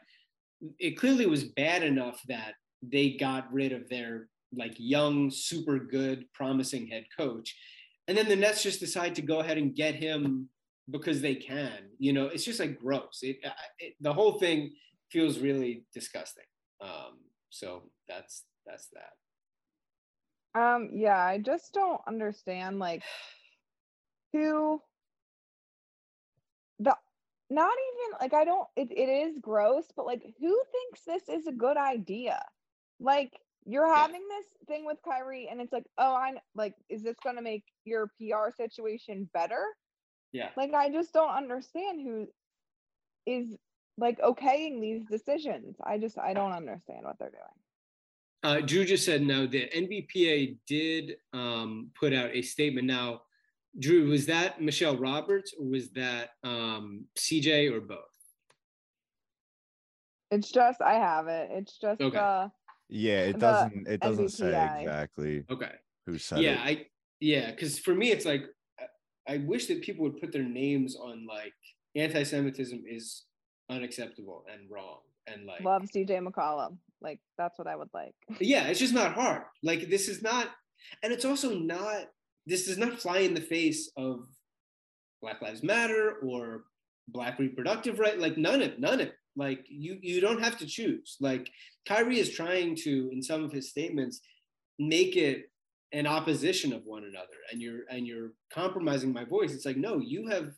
it 0.78 0.92
clearly 0.92 1.26
was 1.26 1.44
bad 1.44 1.82
enough 1.82 2.20
that 2.28 2.54
they 2.82 3.10
got 3.10 3.52
rid 3.52 3.72
of 3.72 3.88
their 3.88 4.28
like 4.54 4.74
young, 4.78 5.30
super 5.30 5.78
good, 5.78 6.24
promising 6.32 6.86
head 6.86 7.04
coach 7.16 7.54
and 8.08 8.16
then 8.16 8.28
the 8.28 8.36
Nets 8.36 8.62
just 8.62 8.80
decide 8.80 9.14
to 9.16 9.22
go 9.22 9.40
ahead 9.40 9.58
and 9.58 9.74
get 9.74 9.94
him 9.94 10.48
because 10.90 11.20
they 11.20 11.34
can. 11.34 11.90
You 11.98 12.12
know, 12.12 12.26
it's 12.26 12.44
just 12.44 12.60
like 12.60 12.78
gross. 12.78 13.20
It, 13.22 13.38
it 13.78 13.94
the 14.00 14.12
whole 14.12 14.38
thing 14.38 14.72
feels 15.10 15.38
really 15.38 15.84
disgusting. 15.92 16.44
Um, 16.80 17.18
so 17.50 17.82
that's 18.08 18.44
that's 18.66 18.88
that. 18.94 20.60
Um, 20.60 20.90
yeah, 20.92 21.18
I 21.18 21.38
just 21.38 21.72
don't 21.74 22.00
understand 22.06 22.78
like 22.78 23.02
who 24.32 24.80
the 26.78 26.96
not 27.50 27.72
even 27.72 28.18
like 28.20 28.34
I 28.34 28.44
don't 28.44 28.68
it, 28.76 28.90
it 28.90 29.08
is 29.08 29.38
gross, 29.40 29.84
but 29.96 30.06
like 30.06 30.22
who 30.40 30.62
thinks 30.72 31.00
this 31.06 31.28
is 31.28 31.46
a 31.46 31.52
good 31.52 31.76
idea? 31.76 32.40
Like 33.00 33.32
you're 33.66 33.92
having 33.92 34.22
this 34.28 34.46
thing 34.68 34.86
with 34.86 34.98
Kyrie, 35.04 35.48
and 35.50 35.60
it's 35.60 35.72
like, 35.72 35.86
oh, 35.98 36.14
I'm 36.14 36.36
like, 36.54 36.74
is 36.88 37.02
this 37.02 37.16
going 37.22 37.36
to 37.36 37.42
make 37.42 37.64
your 37.84 38.08
PR 38.18 38.50
situation 38.56 39.28
better? 39.34 39.62
Yeah. 40.32 40.50
Like, 40.56 40.72
I 40.72 40.90
just 40.90 41.12
don't 41.12 41.30
understand 41.30 42.00
who 42.00 42.28
is 43.26 43.56
like 43.98 44.20
okaying 44.20 44.80
these 44.80 45.04
decisions. 45.10 45.76
I 45.84 45.98
just, 45.98 46.16
I 46.18 46.32
don't 46.32 46.52
understand 46.52 47.00
what 47.02 47.16
they're 47.18 47.30
doing. 47.30 47.42
Uh, 48.42 48.60
Drew 48.60 48.84
just 48.84 49.04
said 49.04 49.22
no. 49.22 49.46
The 49.46 49.68
NBPA 49.74 50.58
did 50.68 51.16
um, 51.32 51.90
put 51.98 52.12
out 52.12 52.30
a 52.32 52.42
statement. 52.42 52.86
Now, 52.86 53.22
Drew, 53.78 54.08
was 54.08 54.26
that 54.26 54.62
Michelle 54.62 54.96
Roberts 54.96 55.54
or 55.58 55.66
was 55.66 55.90
that 55.90 56.30
um, 56.44 57.06
CJ 57.18 57.72
or 57.72 57.80
both? 57.80 57.98
It's 60.30 60.50
just 60.50 60.80
I 60.80 60.94
have 60.94 61.28
it. 61.28 61.50
It's 61.52 61.78
just 61.78 62.00
okay. 62.00 62.18
uh 62.18 62.48
yeah, 62.88 63.20
it 63.20 63.38
doesn't. 63.38 63.88
It 63.88 64.00
doesn't 64.00 64.30
say 64.30 64.48
exactly. 64.48 65.44
Okay. 65.50 65.72
Who 66.06 66.18
said 66.18 66.40
yeah, 66.40 66.52
it? 66.52 66.78
I 66.78 66.86
yeah, 67.20 67.50
because 67.50 67.78
for 67.78 67.94
me, 67.94 68.10
it's 68.10 68.24
like 68.24 68.44
I 69.28 69.38
wish 69.38 69.66
that 69.66 69.82
people 69.82 70.04
would 70.04 70.20
put 70.20 70.32
their 70.32 70.44
names 70.44 70.96
on 70.96 71.26
like 71.26 71.54
anti-Semitism 71.96 72.84
is 72.86 73.24
unacceptable 73.68 74.44
and 74.52 74.70
wrong 74.70 75.00
and 75.26 75.46
like 75.46 75.60
love 75.62 75.82
CJ 75.82 76.26
McCollum. 76.26 76.78
Like 77.00 77.20
that's 77.36 77.58
what 77.58 77.68
I 77.68 77.76
would 77.76 77.90
like. 77.92 78.14
Yeah, 78.40 78.66
it's 78.68 78.80
just 78.80 78.94
not 78.94 79.14
hard. 79.14 79.42
Like 79.62 79.88
this 79.88 80.08
is 80.08 80.22
not, 80.22 80.48
and 81.02 81.12
it's 81.12 81.24
also 81.24 81.54
not. 81.54 82.06
This 82.46 82.66
does 82.66 82.78
not 82.78 83.00
fly 83.00 83.18
in 83.18 83.34
the 83.34 83.40
face 83.40 83.90
of 83.96 84.20
Black 85.20 85.42
Lives 85.42 85.64
Matter 85.64 86.14
or 86.22 86.64
Black 87.08 87.38
reproductive 87.38 87.98
right. 87.98 88.18
Like 88.18 88.38
none 88.38 88.62
of 88.62 88.78
none 88.78 88.94
of 88.94 89.00
it. 89.00 89.14
Like 89.36 89.64
you 89.68 89.98
you 90.00 90.20
don't 90.20 90.42
have 90.42 90.58
to 90.58 90.66
choose. 90.66 91.16
Like 91.20 91.50
Kyrie 91.86 92.18
is 92.18 92.34
trying 92.34 92.76
to, 92.76 93.10
in 93.12 93.22
some 93.22 93.44
of 93.44 93.52
his 93.52 93.70
statements, 93.70 94.20
make 94.78 95.16
it 95.16 95.50
an 95.92 96.06
opposition 96.06 96.72
of 96.72 96.84
one 96.84 97.04
another, 97.04 97.38
and 97.52 97.60
you're 97.60 97.82
and 97.90 98.06
you're 98.06 98.32
compromising 98.52 99.12
my 99.12 99.24
voice. 99.24 99.52
It's 99.52 99.66
like 99.66 99.76
no, 99.76 99.98
you 99.98 100.28
have 100.28 100.52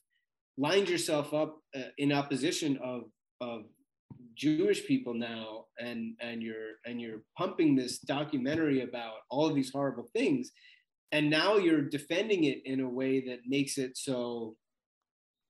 lined 0.56 0.88
yourself 0.88 1.34
up 1.34 1.58
uh, 1.76 1.90
in 1.98 2.12
opposition 2.12 2.78
of 2.82 3.02
of 3.40 3.64
Jewish 4.34 4.86
people 4.86 5.14
now, 5.14 5.66
and 5.78 6.14
and 6.20 6.42
you're 6.42 6.76
and 6.86 7.00
you're 7.00 7.22
pumping 7.36 7.74
this 7.74 7.98
documentary 7.98 8.82
about 8.82 9.14
all 9.30 9.46
of 9.46 9.54
these 9.54 9.70
horrible 9.70 10.08
things, 10.14 10.52
and 11.12 11.28
now 11.28 11.56
you're 11.56 11.82
defending 11.82 12.44
it 12.44 12.62
in 12.64 12.80
a 12.80 12.88
way 12.88 13.20
that 13.26 13.40
makes 13.46 13.76
it 13.76 13.96
so 13.96 14.56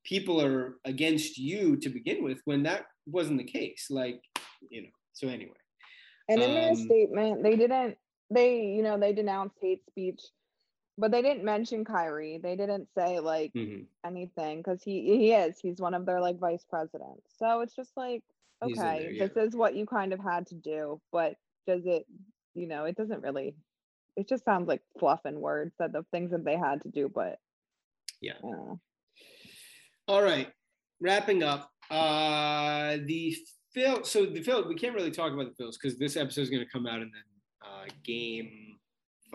people 0.04 0.40
are 0.40 0.78
against 0.84 1.36
you 1.36 1.76
to 1.76 1.90
begin 1.90 2.24
with 2.24 2.40
when 2.46 2.62
that 2.62 2.86
wasn't 3.10 3.38
the 3.38 3.44
case. 3.44 3.86
Like, 3.90 4.22
you 4.70 4.82
know, 4.82 4.88
so 5.12 5.28
anyway. 5.28 5.52
And 6.28 6.42
in 6.42 6.50
um, 6.50 6.54
their 6.54 6.74
statement, 6.74 7.42
they 7.42 7.56
didn't, 7.56 7.96
they, 8.30 8.66
you 8.66 8.82
know, 8.82 8.98
they 8.98 9.12
denounced 9.12 9.56
hate 9.60 9.82
speech, 9.88 10.20
but 10.98 11.10
they 11.10 11.22
didn't 11.22 11.44
mention 11.44 11.84
Kyrie. 11.84 12.38
They 12.42 12.56
didn't 12.56 12.88
say 12.96 13.20
like 13.20 13.52
mm-hmm. 13.54 13.84
anything 14.06 14.58
because 14.58 14.82
he, 14.82 15.16
he 15.16 15.32
is, 15.32 15.58
he's 15.62 15.80
one 15.80 15.94
of 15.94 16.04
their 16.04 16.20
like 16.20 16.38
vice 16.38 16.64
presidents. 16.68 17.22
So 17.38 17.60
it's 17.62 17.74
just 17.74 17.92
like, 17.96 18.22
okay, 18.62 18.74
there, 18.74 19.12
yeah. 19.12 19.26
this 19.26 19.36
is 19.36 19.56
what 19.56 19.74
you 19.74 19.86
kind 19.86 20.12
of 20.12 20.20
had 20.20 20.46
to 20.48 20.54
do, 20.54 21.00
but 21.12 21.36
does 21.66 21.86
it, 21.86 22.04
you 22.54 22.66
know, 22.66 22.84
it 22.84 22.96
doesn't 22.96 23.22
really, 23.22 23.54
it 24.16 24.28
just 24.28 24.44
sounds 24.44 24.68
like 24.68 24.82
fluff 24.98 25.20
and 25.24 25.38
words 25.38 25.72
that 25.78 25.92
the 25.92 26.04
things 26.10 26.32
that 26.32 26.44
they 26.44 26.56
had 26.56 26.82
to 26.82 26.88
do, 26.88 27.10
but 27.14 27.38
yeah. 28.20 28.32
All 30.08 30.22
right, 30.22 30.48
wrapping 31.00 31.42
up. 31.42 31.70
Uh, 31.90 32.98
the 33.04 33.36
Phil. 33.72 34.04
So 34.04 34.26
the 34.26 34.42
Phil. 34.42 34.68
We 34.68 34.74
can't 34.74 34.94
really 34.94 35.10
talk 35.10 35.32
about 35.32 35.46
the 35.56 35.62
Phils 35.62 35.74
because 35.80 35.98
this 35.98 36.16
episode 36.16 36.42
is 36.42 36.50
going 36.50 36.64
to 36.64 36.70
come 36.70 36.86
out 36.86 37.00
and 37.00 37.10
then 37.12 37.22
uh, 37.62 37.86
game 38.04 38.76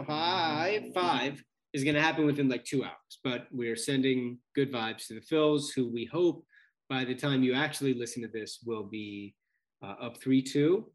five 0.06 0.84
five 0.94 1.44
is 1.74 1.84
going 1.84 1.96
to 1.96 2.02
happen 2.02 2.26
within 2.26 2.50
like 2.50 2.63
two 2.63 2.84
hours. 2.84 3.20
But 3.24 3.48
we're 3.52 3.76
sending 3.76 4.38
good 4.56 4.72
vibes 4.72 5.08
to 5.08 5.16
the 5.16 5.22
Phils, 5.22 5.74
who 5.76 5.92
we 5.92 6.06
hope 6.06 6.46
by 6.89 7.04
the 7.04 7.16
time 7.16 7.44
you 7.44 7.54
actually 7.54 7.94
listen 7.94 8.22
to 8.22 8.28
this 8.28 8.60
will 8.66 8.84
be 8.84 9.36
uh, 9.84 9.95
up 10.01 10.22
three 10.22 10.41
two 10.41 10.91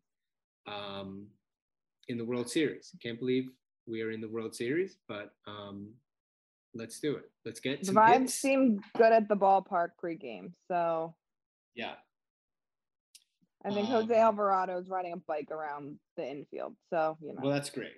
um, 0.67 1.27
in 2.09 2.19
the 2.19 2.25
World 2.25 2.49
Series. 2.49 2.95
Can't 3.03 3.19
believe 3.19 3.49
we 3.87 4.03
are 4.03 4.11
in 4.11 4.21
the 4.21 4.29
World 4.29 4.55
Series, 4.55 4.99
but 5.09 5.33
um, 5.47 5.91
let's 6.75 7.01
do 7.01 7.17
it. 7.17 7.31
Let's 7.45 7.61
get 7.61 7.85
the 7.85 7.93
vibes 7.93 8.19
hits. 8.21 8.35
seem 8.35 8.81
good 8.97 9.13
at 9.13 9.29
the 9.29 9.37
ballpark 9.37 9.91
pregame. 10.03 10.53
So 10.69 11.15
yeah. 11.79 11.95
I 13.65 13.71
think 13.71 13.89
um, 13.89 14.03
Jose 14.03 14.15
Alvarado 14.15 14.79
is 14.79 14.89
riding 14.89 15.13
a 15.13 15.17
bike 15.17 15.51
around 15.51 15.99
the 16.17 16.29
infield. 16.29 16.75
So, 16.91 17.17
you 17.21 17.29
know. 17.29 17.41
Well, 17.43 17.53
that's 17.53 17.71
great. 17.71 17.97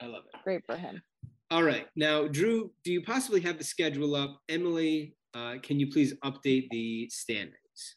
I 0.00 0.06
love 0.06 0.24
it. 0.32 0.42
Great 0.44 0.64
for 0.66 0.76
him. 0.76 1.02
All 1.50 1.62
right. 1.62 1.86
Now, 1.96 2.28
Drew, 2.28 2.70
do 2.84 2.92
you 2.92 3.02
possibly 3.02 3.40
have 3.40 3.58
the 3.58 3.64
schedule 3.64 4.14
up? 4.14 4.38
Emily, 4.48 5.16
uh, 5.34 5.54
can 5.62 5.80
you 5.80 5.90
please 5.90 6.14
update 6.24 6.68
the 6.70 7.08
standings? 7.10 7.96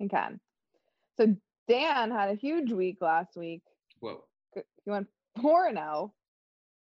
I 0.00 0.06
can. 0.06 0.40
So 1.18 1.34
Dan 1.68 2.10
had 2.10 2.28
a 2.30 2.34
huge 2.34 2.72
week 2.72 2.98
last 3.00 3.36
week. 3.36 3.62
Whoa. 4.00 4.24
He 4.54 4.90
went 4.90 5.06
4 5.40 5.72
0. 5.72 6.12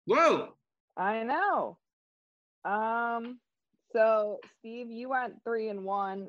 Whoa. 0.07 0.49
I 0.97 1.23
know. 1.23 1.79
Um, 2.65 3.39
So 3.93 4.39
Steve, 4.59 4.91
you 4.91 5.11
went 5.11 5.35
three 5.45 5.69
and 5.69 5.85
one. 5.85 6.29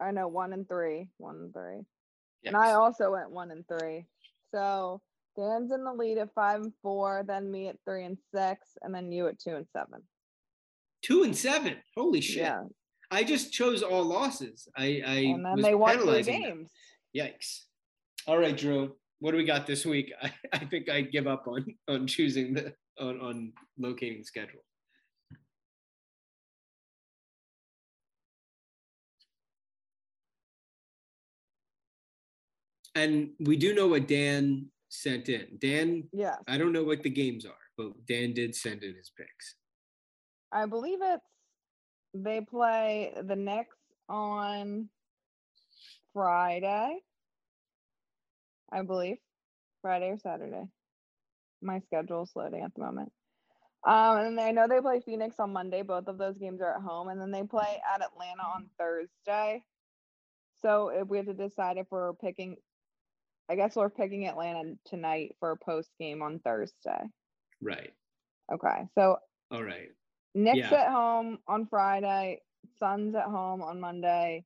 I 0.00 0.10
know 0.10 0.28
one 0.28 0.52
and 0.52 0.68
three, 0.68 1.08
one 1.18 1.36
and 1.36 1.52
three, 1.52 1.82
yes. 2.42 2.52
and 2.52 2.56
I 2.56 2.72
also 2.72 3.12
went 3.12 3.30
one 3.30 3.50
and 3.50 3.64
three. 3.66 4.06
So 4.54 5.00
Dan's 5.36 5.72
in 5.72 5.84
the 5.84 5.92
lead 5.92 6.18
at 6.18 6.34
five 6.34 6.60
and 6.62 6.72
four, 6.82 7.24
then 7.26 7.50
me 7.50 7.68
at 7.68 7.76
three 7.84 8.04
and 8.04 8.18
six, 8.34 8.68
and 8.82 8.94
then 8.94 9.12
you 9.12 9.28
at 9.28 9.38
two 9.38 9.56
and 9.56 9.66
seven. 9.72 10.02
Two 11.02 11.22
and 11.22 11.36
seven. 11.36 11.76
Holy 11.96 12.20
shit! 12.20 12.38
Yeah. 12.38 12.64
I 13.10 13.22
just 13.22 13.52
chose 13.52 13.82
all 13.82 14.04
losses. 14.04 14.68
I, 14.76 15.02
I 15.06 15.14
and 15.34 15.44
then 15.44 15.62
they 15.62 15.74
won 15.74 15.98
three 15.98 16.22
games. 16.22 16.70
Them. 17.14 17.26
Yikes! 17.28 17.60
All 18.26 18.38
right, 18.38 18.56
Drew. 18.56 18.96
What 19.20 19.30
do 19.30 19.36
we 19.36 19.44
got 19.44 19.66
this 19.66 19.86
week? 19.86 20.12
I, 20.22 20.32
I 20.52 20.58
think 20.58 20.88
I 20.88 21.02
give 21.02 21.26
up 21.26 21.46
on 21.46 21.64
on 21.88 22.06
choosing 22.06 22.54
the 22.54 22.74
on, 22.98 23.20
on 23.20 23.52
locating 23.78 24.24
schedule. 24.24 24.64
And 32.96 33.32
we 33.40 33.56
do 33.56 33.74
know 33.74 33.88
what 33.88 34.08
Dan 34.08 34.70
sent 34.88 35.28
in. 35.28 35.58
Dan, 35.60 36.04
yeah. 36.12 36.36
I 36.48 36.56
don't 36.56 36.72
know 36.72 36.82
what 36.82 37.02
the 37.02 37.10
games 37.10 37.44
are, 37.44 37.52
but 37.76 37.92
Dan 38.08 38.32
did 38.32 38.54
send 38.56 38.82
in 38.82 38.94
his 38.94 39.12
picks. 39.16 39.56
I 40.50 40.64
believe 40.64 40.98
it's 41.02 41.22
they 42.14 42.40
play 42.40 43.12
the 43.22 43.36
Knicks 43.36 43.76
on 44.08 44.88
Friday. 46.14 46.96
I 48.72 48.82
believe 48.82 49.18
Friday 49.82 50.08
or 50.08 50.18
Saturday. 50.18 50.64
My 51.60 51.80
schedule 51.80 52.22
is 52.22 52.32
loading 52.34 52.62
at 52.62 52.74
the 52.74 52.80
moment. 52.80 53.12
Um, 53.86 54.18
and 54.18 54.40
I 54.40 54.52
know 54.52 54.66
they 54.66 54.80
play 54.80 55.00
Phoenix 55.04 55.36
on 55.38 55.52
Monday. 55.52 55.82
Both 55.82 56.08
of 56.08 56.16
those 56.16 56.38
games 56.38 56.62
are 56.62 56.74
at 56.74 56.80
home, 56.80 57.08
and 57.08 57.20
then 57.20 57.30
they 57.30 57.42
play 57.42 57.80
at 57.94 58.02
Atlanta 58.02 58.42
on 58.54 58.70
Thursday. 58.78 59.62
So 60.62 60.88
if 60.88 61.08
we 61.08 61.18
have 61.18 61.26
to 61.26 61.34
decide 61.34 61.76
if 61.76 61.86
we're 61.90 62.14
picking, 62.14 62.56
I 63.48 63.54
guess 63.54 63.76
we're 63.76 63.90
picking 63.90 64.26
Atlanta 64.26 64.74
tonight 64.84 65.36
for 65.38 65.52
a 65.52 65.56
post 65.56 65.90
game 66.00 66.22
on 66.22 66.40
Thursday. 66.40 67.00
Right. 67.62 67.92
Okay. 68.52 68.88
So. 68.94 69.18
All 69.50 69.62
right. 69.62 69.88
Knicks 70.34 70.70
yeah. 70.70 70.74
at 70.74 70.88
home 70.88 71.38
on 71.46 71.66
Friday. 71.66 72.40
Suns 72.78 73.14
at 73.14 73.24
home 73.24 73.62
on 73.62 73.80
Monday. 73.80 74.44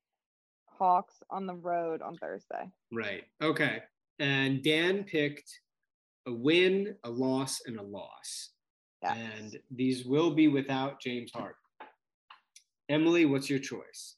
Hawks 0.65 1.15
on 1.29 1.45
the 1.47 1.55
road 1.55 2.01
on 2.01 2.15
Thursday. 2.17 2.69
Right. 2.91 3.23
Okay. 3.41 3.79
And 4.19 4.63
Dan 4.63 5.03
picked 5.03 5.59
a 6.27 6.31
win, 6.31 6.95
a 7.03 7.09
loss, 7.09 7.61
and 7.65 7.79
a 7.79 7.83
loss. 7.83 8.51
Yes. 9.01 9.17
And 9.17 9.59
these 9.71 10.05
will 10.05 10.31
be 10.31 10.47
without 10.47 11.01
James 11.01 11.31
Harden. 11.33 11.55
Emily, 12.89 13.25
what's 13.25 13.49
your 13.49 13.59
choice? 13.59 14.15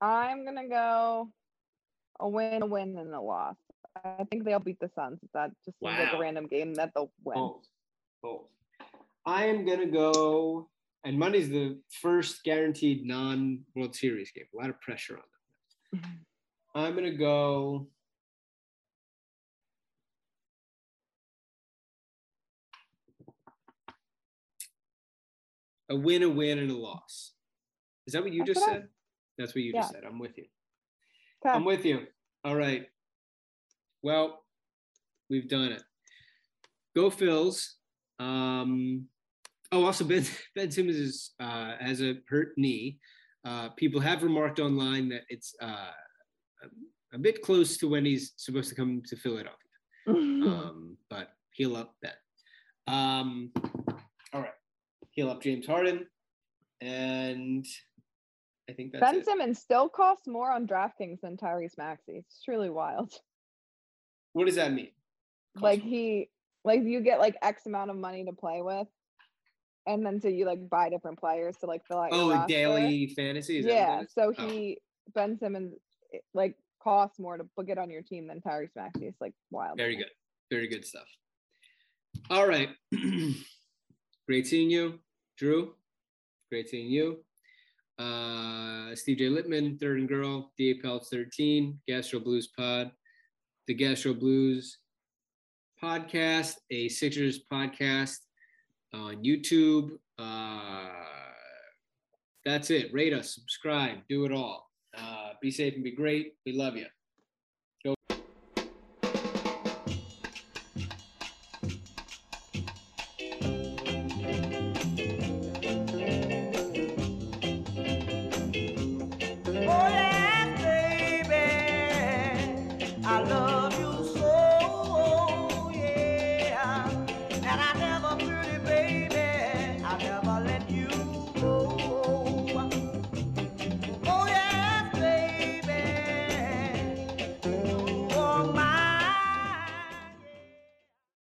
I'm 0.00 0.44
gonna 0.44 0.68
go 0.68 1.30
a 2.20 2.28
win, 2.28 2.62
a 2.62 2.66
win, 2.66 2.96
and 2.98 3.14
a 3.14 3.20
loss. 3.20 3.56
I 4.04 4.24
think 4.30 4.44
they'll 4.44 4.58
beat 4.58 4.80
the 4.80 4.90
Suns. 4.94 5.18
That 5.34 5.50
just 5.64 5.78
seems 5.78 5.92
wow. 5.92 6.04
like 6.04 6.12
a 6.12 6.18
random 6.18 6.46
game 6.46 6.74
that 6.74 6.92
they'll 6.94 7.12
win. 7.22 7.36
Bold. 7.36 7.66
Bold. 8.22 8.46
I 9.26 9.46
am 9.46 9.64
gonna 9.64 9.86
go, 9.86 10.68
and 11.04 11.18
Monday's 11.18 11.48
the 11.48 11.78
first 12.02 12.44
guaranteed 12.44 13.06
non-World 13.06 13.94
Series 13.94 14.30
game. 14.32 14.44
A 14.54 14.56
lot 14.56 14.70
of 14.70 14.80
pressure 14.80 15.18
on 15.18 16.00
them. 16.00 16.02
I'm 16.74 16.94
gonna 16.94 17.16
go 17.16 17.86
a 25.88 25.96
win, 25.96 26.22
a 26.22 26.28
win, 26.28 26.58
and 26.58 26.70
a 26.70 26.76
loss. 26.76 27.32
Is 28.06 28.12
that 28.12 28.22
what 28.22 28.32
you 28.32 28.40
That's 28.40 28.58
just 28.58 28.60
what 28.60 28.74
said? 28.74 28.82
I... 28.82 28.86
That's 29.38 29.54
what 29.54 29.62
you 29.62 29.72
yeah. 29.74 29.80
just 29.80 29.92
said. 29.92 30.02
I'm 30.04 30.18
with 30.18 30.36
you. 30.36 30.44
Okay. 31.46 31.54
I'm 31.54 31.64
with 31.64 31.84
you. 31.84 32.06
All 32.44 32.56
right. 32.56 32.86
Well, 34.02 34.44
we've 35.28 35.48
done 35.48 35.72
it. 35.72 35.82
Go 36.96 37.10
Phils. 37.10 37.66
Um, 38.18 39.06
oh, 39.72 39.84
also 39.84 40.04
Ben 40.04 40.24
Ben 40.54 40.70
Simmons 40.70 40.96
is, 40.96 41.30
uh, 41.40 41.74
has 41.80 42.00
a 42.02 42.14
hurt 42.28 42.52
knee. 42.56 42.98
Uh, 43.44 43.68
people 43.70 44.00
have 44.00 44.22
remarked 44.22 44.58
online 44.58 45.08
that 45.10 45.22
it's 45.28 45.54
uh, 45.60 45.90
a, 46.62 47.14
a, 47.16 47.18
bit 47.18 47.42
close 47.42 47.76
to 47.76 47.88
when 47.88 48.04
he's 48.04 48.32
supposed 48.36 48.70
to 48.70 48.74
come 48.74 49.02
to 49.06 49.16
Philadelphia. 49.16 49.58
um, 50.08 50.96
but 51.10 51.32
heal 51.52 51.76
up, 51.76 51.94
Ben. 52.00 52.12
Um, 52.86 53.52
all 54.32 54.40
right 54.40 54.54
heal 55.14 55.30
up 55.30 55.42
James 55.42 55.66
Harden, 55.66 56.06
and 56.80 57.64
I 58.68 58.72
think 58.72 58.92
that's 58.92 59.00
Ben 59.00 59.16
it. 59.16 59.24
Simmons 59.24 59.58
still 59.58 59.88
costs 59.88 60.26
more 60.26 60.50
on 60.50 60.66
DraftKings 60.66 61.20
than 61.22 61.36
Tyrese 61.36 61.76
Maxey. 61.76 62.12
It's 62.16 62.42
truly 62.42 62.70
wild. 62.70 63.12
What 64.32 64.46
does 64.46 64.56
that 64.56 64.72
mean? 64.72 64.90
Cost 65.54 65.62
like 65.62 65.80
more. 65.80 65.90
he, 65.90 66.30
like 66.64 66.82
you 66.82 67.00
get 67.00 67.18
like 67.18 67.36
X 67.42 67.66
amount 67.66 67.90
of 67.90 67.96
money 67.96 68.24
to 68.24 68.32
play 68.32 68.62
with, 68.62 68.88
and 69.86 70.04
then 70.04 70.20
so 70.20 70.28
you 70.28 70.46
like 70.46 70.68
buy 70.68 70.88
different 70.88 71.18
players 71.18 71.56
to 71.58 71.66
like 71.66 71.82
fill 71.86 71.98
out. 71.98 72.08
Oh, 72.12 72.44
daily 72.48 73.12
fantasy. 73.14 73.62
yeah. 73.64 74.02
So 74.08 74.32
oh. 74.36 74.48
he 74.48 74.78
Ben 75.14 75.38
Simmons 75.38 75.74
eh, 76.14 76.18
like 76.32 76.56
costs 76.82 77.18
more 77.18 77.36
to 77.36 77.44
get 77.64 77.78
on 77.78 77.90
your 77.90 78.02
team 78.02 78.28
than 78.28 78.40
Tyrese 78.40 78.74
Maxey. 78.74 79.06
It's 79.06 79.20
like 79.20 79.34
wild. 79.50 79.76
Very 79.76 79.96
good. 79.96 80.10
Very 80.50 80.68
good 80.68 80.84
stuff. 80.84 81.06
All 82.30 82.48
right. 82.48 82.70
Great 84.26 84.46
seeing 84.46 84.70
you. 84.70 85.00
Drew, 85.36 85.74
great 86.48 86.68
seeing 86.68 86.88
you. 86.88 87.24
Uh, 87.98 88.94
Steve 88.94 89.18
J. 89.18 89.28
Lippman, 89.28 89.78
third 89.78 89.98
and 89.98 90.08
girl, 90.08 90.52
DA 90.58 90.74
Pelts 90.74 91.08
13, 91.10 91.78
Gastro 91.86 92.20
Blues 92.20 92.48
Pod, 92.56 92.90
the 93.66 93.74
Gastro 93.74 94.14
Blues 94.14 94.78
podcast, 95.82 96.54
a 96.70 96.88
Sixers 96.88 97.40
podcast 97.50 98.18
on 98.92 99.22
YouTube. 99.22 99.90
Uh, 100.18 100.88
that's 102.44 102.70
it. 102.70 102.92
Rate 102.92 103.12
us, 103.12 103.34
subscribe, 103.34 103.98
do 104.08 104.24
it 104.24 104.32
all. 104.32 104.70
Uh, 104.96 105.30
be 105.40 105.50
safe 105.50 105.74
and 105.74 105.84
be 105.84 105.90
great. 105.90 106.34
We 106.46 106.52
love 106.52 106.76
you. 106.76 106.86